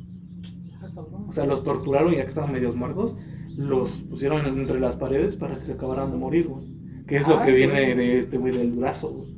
[0.83, 0.91] Ah.
[1.29, 3.15] O sea, los torturaron ya que estaban medios muertos,
[3.57, 6.82] los pusieron entre las paredes para que se acabaran de morir, güey.
[7.07, 7.95] Que es lo Ay, que viene güey.
[7.95, 9.33] de este güey del brazo, güey.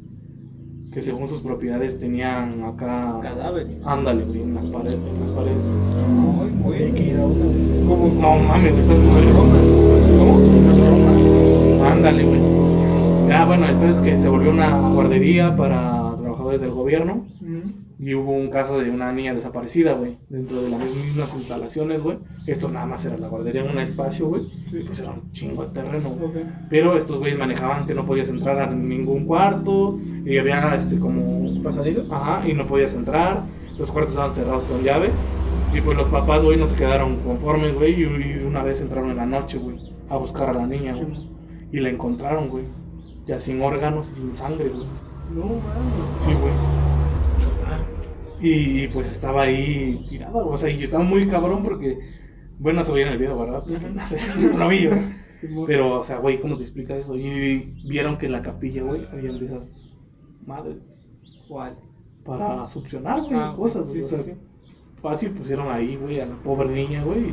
[0.92, 3.18] Que según sus propiedades tenían acá...
[3.20, 3.66] Cadáver.
[3.84, 4.98] Ándale, güey, en las paredes.
[4.98, 5.56] En las paredes.
[5.58, 6.78] Ay, güey.
[6.78, 7.88] Tiene que ir a una.
[7.88, 9.24] Como No mames, güey, están súper
[10.18, 11.84] ¿Cómo?
[11.84, 12.40] Ándale, güey.
[13.28, 17.24] Ya, bueno, el peor es que se volvió una guardería para trabajadores del gobierno.
[18.04, 22.18] Y hubo un caso de una niña desaparecida, güey, dentro de las mismas instalaciones, güey.
[22.46, 24.42] Esto nada más era la guardería en un espacio, güey.
[24.70, 24.84] Sí, sí.
[24.86, 26.44] Pues era un chingo de terreno, güey.
[26.68, 29.98] Pero estos güeyes manejaban que no podías entrar a ningún cuarto.
[30.26, 31.62] Y había, este, como...
[31.62, 32.12] ¿Pasadizos?
[32.12, 33.44] Ajá, y no podías entrar.
[33.78, 35.08] Los cuartos estaban cerrados con llave.
[35.72, 38.02] Y pues los papás, güey, no se quedaron conformes, güey.
[38.02, 39.78] Y, una vez entraron en la noche, güey,
[40.10, 41.26] a buscar a la niña, güey.
[41.72, 42.64] Y la encontraron, güey.
[43.26, 44.84] Ya sin órganos y sin sangre, güey.
[45.34, 45.58] No, mames.
[46.18, 46.93] Sí, güey.
[48.46, 50.46] Y, y, pues estaba ahí tirada, güey.
[50.54, 51.98] O sea, y estaba muy cabrón porque.
[52.58, 53.62] Bueno, se veía en el video, ¿verdad?
[53.68, 54.18] Porque no sé,
[54.56, 55.00] no vi, güey.
[55.40, 55.64] Simón.
[55.66, 57.16] Pero, o sea, güey, ¿cómo te explicas eso?
[57.16, 59.94] Y vieron que en la capilla, güey, habían de esas
[60.46, 60.76] madres
[61.48, 61.76] ¿Cuál?
[62.24, 63.90] para succionar, güey, Ah, cosas.
[63.90, 64.32] sí, o sí, sea, sí.
[65.02, 67.32] fácil pusieron ahí, güey, a la pobre niña, güey.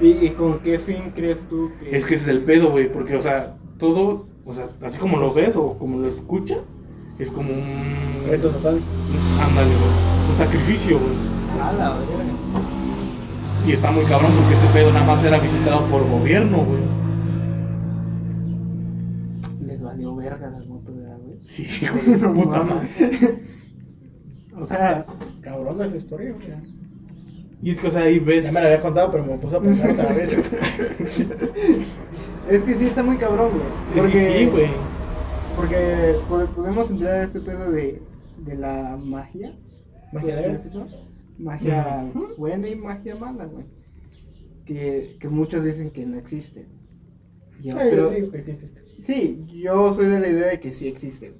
[0.00, 1.94] ¿Y, y con qué fin crees tú que.?
[1.96, 5.18] Es que ese es el pedo, güey, porque, o sea, todo, o sea, así como
[5.18, 6.58] lo ves o como lo escuchas,
[7.18, 8.24] es como un.
[8.28, 8.80] Reto total.
[9.40, 9.90] Ándale, güey.
[10.30, 11.12] Un sacrificio, güey.
[11.60, 12.04] A la verga.
[13.66, 16.82] Y está muy cabrón porque ese pedo nada más era visitado por gobierno, güey.
[19.66, 21.38] Les valió verga las motos, ¿verdad, güey?
[21.46, 21.64] Sí,
[22.06, 22.88] de su puta madre.
[24.58, 25.06] O sea,
[25.40, 26.42] Cabrón esa historia, güey.
[27.62, 28.44] Y es que, o sea, ahí ves.
[28.46, 30.36] Ya me la había contado, pero me puse a pensar otra vez.
[32.50, 33.62] es que sí está muy cabrón, güey.
[33.96, 34.66] Es que sí, güey.
[35.56, 38.02] Porque pode- podemos entrar a este pedo de,
[38.38, 39.54] de la magia.
[40.12, 40.86] Magia decirlo.
[41.38, 43.64] Magia buena y magia mala, güey.
[44.64, 46.66] Que, que muchos dicen que no existe.
[47.62, 48.82] Y Ay, yo otros- digo que existe.
[49.04, 51.34] Sí, yo soy de la idea de que sí existe.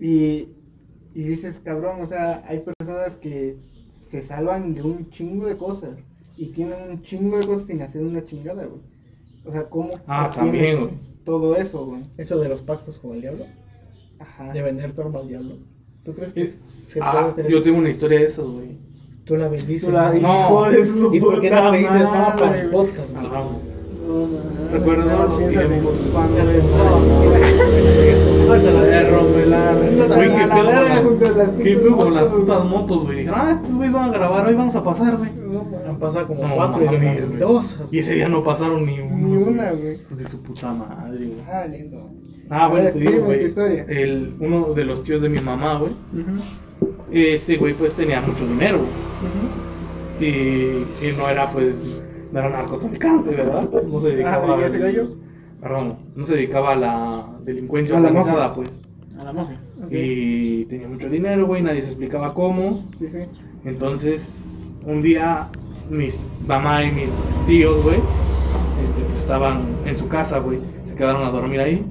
[0.00, 0.48] Y,
[1.14, 3.56] y dices, cabrón, o sea, hay personas que
[4.08, 5.98] se salvan de un chingo de cosas
[6.36, 8.80] y tienen un chingo de cosas sin hacer una chingada, güey.
[9.44, 11.09] O sea, ¿cómo Ah, también, güey.
[11.24, 12.02] Todo eso, güey?
[12.16, 13.46] Eso de los pactos con el diablo.
[14.18, 14.52] Ajá.
[14.52, 15.56] De vender tu alma al diablo.
[16.04, 17.62] ¿Tú crees que Es- se puede Ah, hacer yo eso?
[17.64, 18.78] tengo una historia de eso, güey.
[19.24, 19.82] Tú la bendices.
[19.86, 21.14] Tú la ¿no?
[21.14, 22.86] ¿Y por qué no la fama para el güey.
[22.86, 23.26] podcast, güey?
[24.72, 25.94] Recuerdo los tiempos.
[26.12, 27.00] cuando estaba-
[28.84, 29.74] de rompelar.
[29.76, 33.18] Güey, qué pedo qué pedo con las putas motos, güey.
[33.18, 35.30] Dijeron, ah, estos güeyes van a grabar, hoy vamos a pasar, güey.
[35.88, 37.78] Han pasado como No, cuatro y dos.
[37.90, 39.16] Y ese día no pasaron ni una.
[39.16, 39.98] Ni una, güey.
[40.08, 41.40] Pues de su puta madre, güey.
[41.50, 42.10] Ah, lindo.
[42.48, 43.52] Ah, A bueno, ver, te digo, güey.
[43.88, 45.92] El, uno de los tíos de mi mamá, güey.
[47.12, 50.30] Este güey, pues tenía mucho dinero, güey.
[50.30, 51.76] Y, y no era, pues,
[52.32, 53.68] no era narcotraficante, ¿verdad?
[53.84, 54.56] No se dedicaba.
[54.56, 55.16] Ah, ¿y ese gallo?
[55.60, 58.54] Perdón, no se dedicaba a la delincuencia A la organizada, mafia.
[58.54, 58.80] pues.
[59.18, 59.60] A la mafia.
[59.90, 62.88] Y tenía mucho dinero, güey, nadie se explicaba cómo.
[62.98, 63.18] Sí, sí.
[63.64, 65.48] Entonces, un día,
[65.90, 67.14] mis mamá y mis
[67.46, 67.96] tíos, güey,
[68.82, 70.60] este, pues, estaban en su casa, güey.
[70.84, 71.84] Se quedaron a dormir ahí.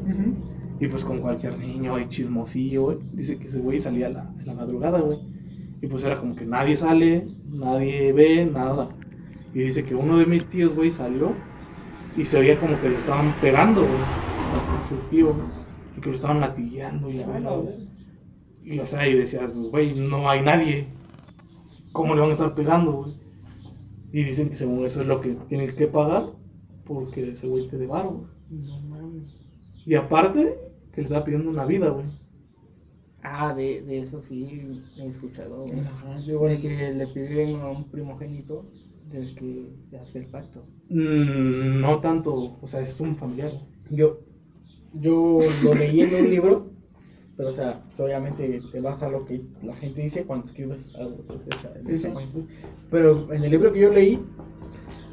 [0.81, 2.97] Y pues con cualquier niño y chismosillo, güey.
[3.11, 5.19] Dice que ese güey salía a la, en la madrugada, güey.
[5.81, 8.89] Y pues era como que nadie sale, nadie ve, nada.
[9.53, 11.33] Y dice que uno de mis tíos, güey, salió
[12.15, 13.93] y se veía como que lo estaban pegando, güey.
[14.77, 15.47] A su tío, güey.
[15.97, 17.89] Y que lo estaban latillando y güey.
[18.63, 20.87] Y o sea, y decías, güey, no hay nadie.
[21.91, 23.13] ¿Cómo le van a estar pegando, güey?
[24.11, 26.25] Y dicen que según eso es lo que tienen que pagar
[26.89, 28.27] porque ese güey te de varo, güey.
[28.49, 29.31] No mames.
[29.85, 30.57] Y aparte,
[30.91, 32.05] que le estaba pidiendo una vida, güey.
[33.21, 35.79] Ah, de, de eso sí he escuchado, güey.
[35.81, 36.51] Ajá, yo igual.
[36.51, 38.65] De que le piden a un primogénito
[39.09, 40.65] del que hace el pacto.
[40.89, 43.51] Mm, no tanto, o sea, es un familiar.
[43.89, 44.19] Yo,
[44.93, 46.71] yo lo leí en un libro,
[47.35, 50.95] pero o sea, pues, obviamente te vas a lo que la gente dice cuando escribes
[50.95, 52.43] algo de esa, de esa magnitud.
[52.91, 54.19] Pero en el libro que yo leí,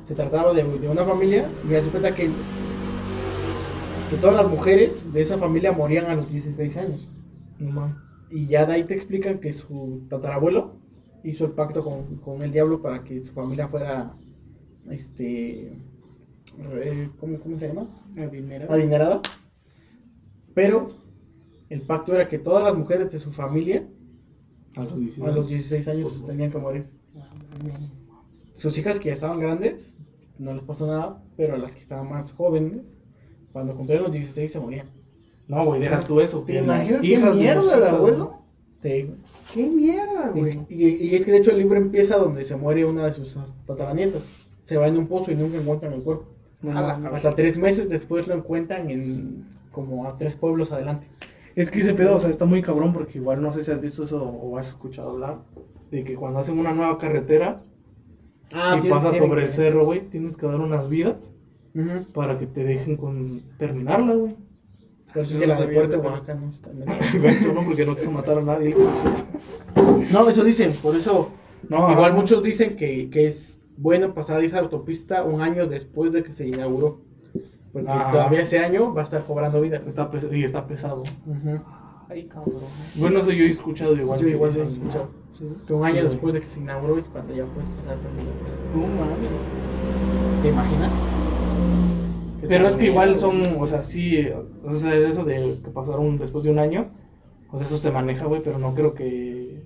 [0.06, 2.30] se trataba de, de una familia y de cuenta que,
[4.10, 7.08] que todas las mujeres de esa familia morían a los 16 años.
[8.30, 10.76] Y ya de ahí te explican que su tatarabuelo
[11.26, 14.14] hizo el pacto con, con el diablo para que su familia fuera,
[14.90, 15.76] este,
[16.58, 17.88] eh, ¿cómo, cómo se llama?
[18.72, 19.20] Adinerada.
[20.54, 20.90] Pero
[21.68, 23.88] el pacto era que todas las mujeres de su familia
[24.76, 25.26] A los 16.
[25.26, 26.88] a los 16 años tenían que morir.
[28.54, 29.96] Sus hijas que ya estaban grandes,
[30.38, 32.96] no les pasó nada, pero a las que estaban más jóvenes,
[33.52, 34.88] cuando cumplieron los 16 se morían.
[35.48, 36.40] No, güey, deja tú eso.
[36.40, 38.45] ¿Te que las imaginas qué hijas de mierda el abuelo?
[38.88, 39.14] Sí.
[39.54, 40.60] ¿Qué mierda, güey?
[40.68, 43.36] y- y es que de hecho el libro empieza donde se muere una de sus
[43.66, 44.22] tataranietas.
[44.62, 46.26] Se va en un pozo y nunca encuentran el cuerpo.
[47.14, 51.06] Hasta tres meses después lo encuentran en como a tres pueblos adelante.
[51.54, 53.80] Es que ese pedo, o sea, está muy cabrón porque igual no sé si has
[53.80, 55.38] visto eso o has escuchado hablar
[55.90, 57.62] de que cuando hacen una nueva carretera
[58.54, 61.16] Ah, y pasas sobre el cerro, güey, tienes que dar unas vidas
[62.12, 64.36] para que te dejen con terminarla, güey.
[65.16, 67.22] Pero es Yo que no la de Puerto Oaxaca no.
[67.22, 68.74] Gacho, no, porque no quiso matar a nadie.
[68.74, 71.30] pues, No, eso dicen, por eso.
[71.70, 72.20] No, igual ajá.
[72.20, 76.46] muchos dicen que, que es bueno pasar esa autopista un año después de que se
[76.46, 77.00] inauguró.
[77.72, 78.10] Porque Ah.
[78.12, 79.82] todavía ese año va a estar cobrando vida.
[79.86, 81.00] Está y está pesado.
[81.24, 81.60] Ujú.
[82.10, 82.60] Ay, cabrón.
[82.96, 84.20] Bueno, eso yo he escuchado igual.
[84.20, 85.08] Yo que igual he escuchado.
[85.66, 87.96] Que un año Sí, después de que se inauguró es cuando ya puedes pasar.
[88.74, 90.42] No mames.
[90.42, 90.90] ¿Te imaginas?
[92.48, 94.28] Pero es que igual son, o sea, sí,
[94.64, 96.88] o sea, eso de que pasaron después de un año,
[97.50, 99.62] o sea, eso se maneja, güey, pero no creo que,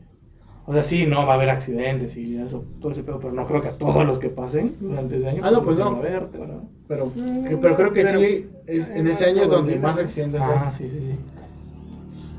[0.66, 3.46] o sea, sí, no va a haber accidentes y eso, todo ese pedo, pero no
[3.46, 5.40] creo que a todos los que pasen durante ese año.
[5.44, 5.90] Ah, no, pues se no.
[5.90, 6.28] a ver,
[6.88, 10.40] Pero, Mm, que- pero creo que pero- sí, es en ese año donde más accidentes
[10.40, 10.48] hay.
[10.56, 11.14] Ah, sí, sí, sí.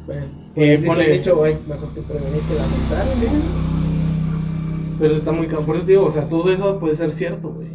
[0.05, 0.25] Bueno,
[0.55, 3.05] Eh, ponle- de hecho, hay mejor que prevenir que lamentar.
[3.15, 3.25] Sí.
[4.99, 7.11] Pero eso está muy cabrón, por eso te digo, o sea, todo eso puede ser
[7.11, 7.69] cierto, güey.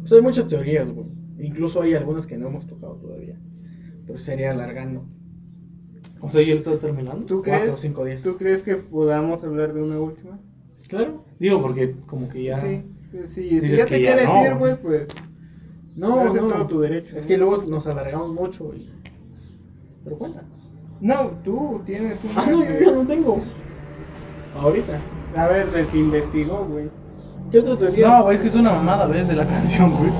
[0.00, 1.06] Pues hay muchas teorías, güey.
[1.38, 3.38] Incluso hay algunas que no hemos tocado todavía.
[4.06, 5.06] Pero sería alargando.
[6.20, 7.26] O sea, ¿y lo estás terminando?
[7.26, 8.22] ¿Tú Cuatro o crees, cinco días.
[8.22, 10.38] ¿Tú crees que podamos hablar de una última?
[10.88, 11.24] Claro.
[11.38, 12.60] Digo, porque como que ya...
[12.60, 12.82] Sí.
[13.28, 14.44] Sí, si ya que te ya quieres no.
[14.44, 15.06] ir, güey, pues.
[15.94, 16.48] No, es de no.
[16.48, 17.16] todo tu derecho.
[17.16, 17.28] Es ¿no?
[17.28, 18.90] que luego nos alargamos mucho y...
[20.04, 20.42] Pero cuenta.
[21.00, 22.30] No, tú tienes un.
[22.36, 23.42] Ah, no, yo ya no tengo.
[24.54, 25.00] Ahorita.
[25.36, 26.88] A ver, del que investigó, güey.
[27.50, 28.08] ¿Qué otra teoría?
[28.08, 29.28] No, güey, es que es una mamada, ¿ves?
[29.28, 30.10] De la canción, güey.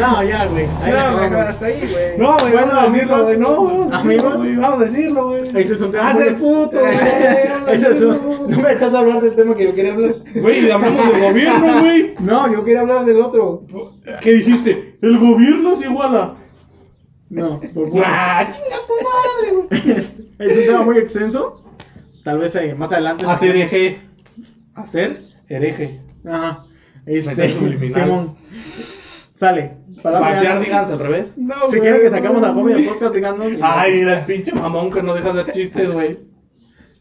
[0.00, 0.66] No, ya, güey.
[0.66, 2.18] No, mejor hasta ahí, güey.
[2.18, 3.38] No, güey, Bueno, vamos a decirlo, güey.
[3.38, 4.22] No, vamos a amigos.
[4.24, 4.56] decirlo, güey.
[4.56, 5.40] Vamos a decirlo, güey.
[5.42, 6.96] Ese es un tema Haz el puto, güey.
[8.48, 10.14] No me dejas hablar del tema que yo quería hablar.
[10.34, 12.14] Güey, hablamos del gobierno, güey.
[12.20, 13.64] No, yo quería hablar del otro.
[14.20, 14.96] ¿Qué dijiste?
[15.02, 16.34] El gobierno es igual a.
[17.28, 19.98] No, por ¡Ah, chinga tu madre, güey!
[19.98, 21.64] Este, es un tema muy extenso.
[22.22, 23.26] Tal vez eh, más adelante.
[23.26, 23.98] Hacer hereje.
[24.74, 26.00] Hacer hereje.
[26.24, 26.64] Ajá.
[27.04, 27.48] Este.
[27.48, 28.36] Simón.
[29.36, 29.76] Sale.
[30.02, 30.58] Ya.
[30.58, 31.34] díganse al revés.
[31.36, 32.52] No, Si quieren que sacamos no, a.
[32.52, 33.46] Gomi del podcast, díganos.
[33.62, 36.18] Ay, mira el pinche mamón que no deja hacer chistes, güey.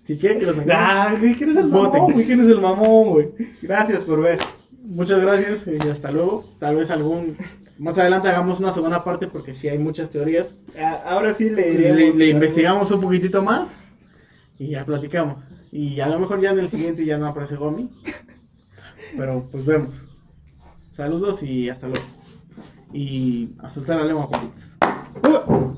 [0.04, 0.76] Si quieren que lo saquemos.
[0.78, 1.94] Ay, güey, ¿quién es el Voten.
[2.02, 2.26] mamón, güey?
[2.26, 3.30] ¿Quién es el mamón, güey?
[3.62, 4.40] Gracias por ver.
[4.84, 6.46] Muchas gracias y hasta luego.
[6.60, 7.38] Tal vez algún.
[7.78, 10.56] Más adelante hagamos una segunda parte porque sí hay muchas teorías.
[10.80, 13.78] A- Ahora sí le Le, investigamos un poquitito más
[14.60, 15.40] y ya platicamos.
[15.72, 17.90] Y a lo mejor ya en el siguiente ya no aparece Gomi.
[19.18, 20.08] Pero pues vemos.
[20.90, 22.06] Saludos y hasta luego.
[22.96, 24.78] Y a soltar la lengua, Juanitas.
[25.28, 25.75] Uh.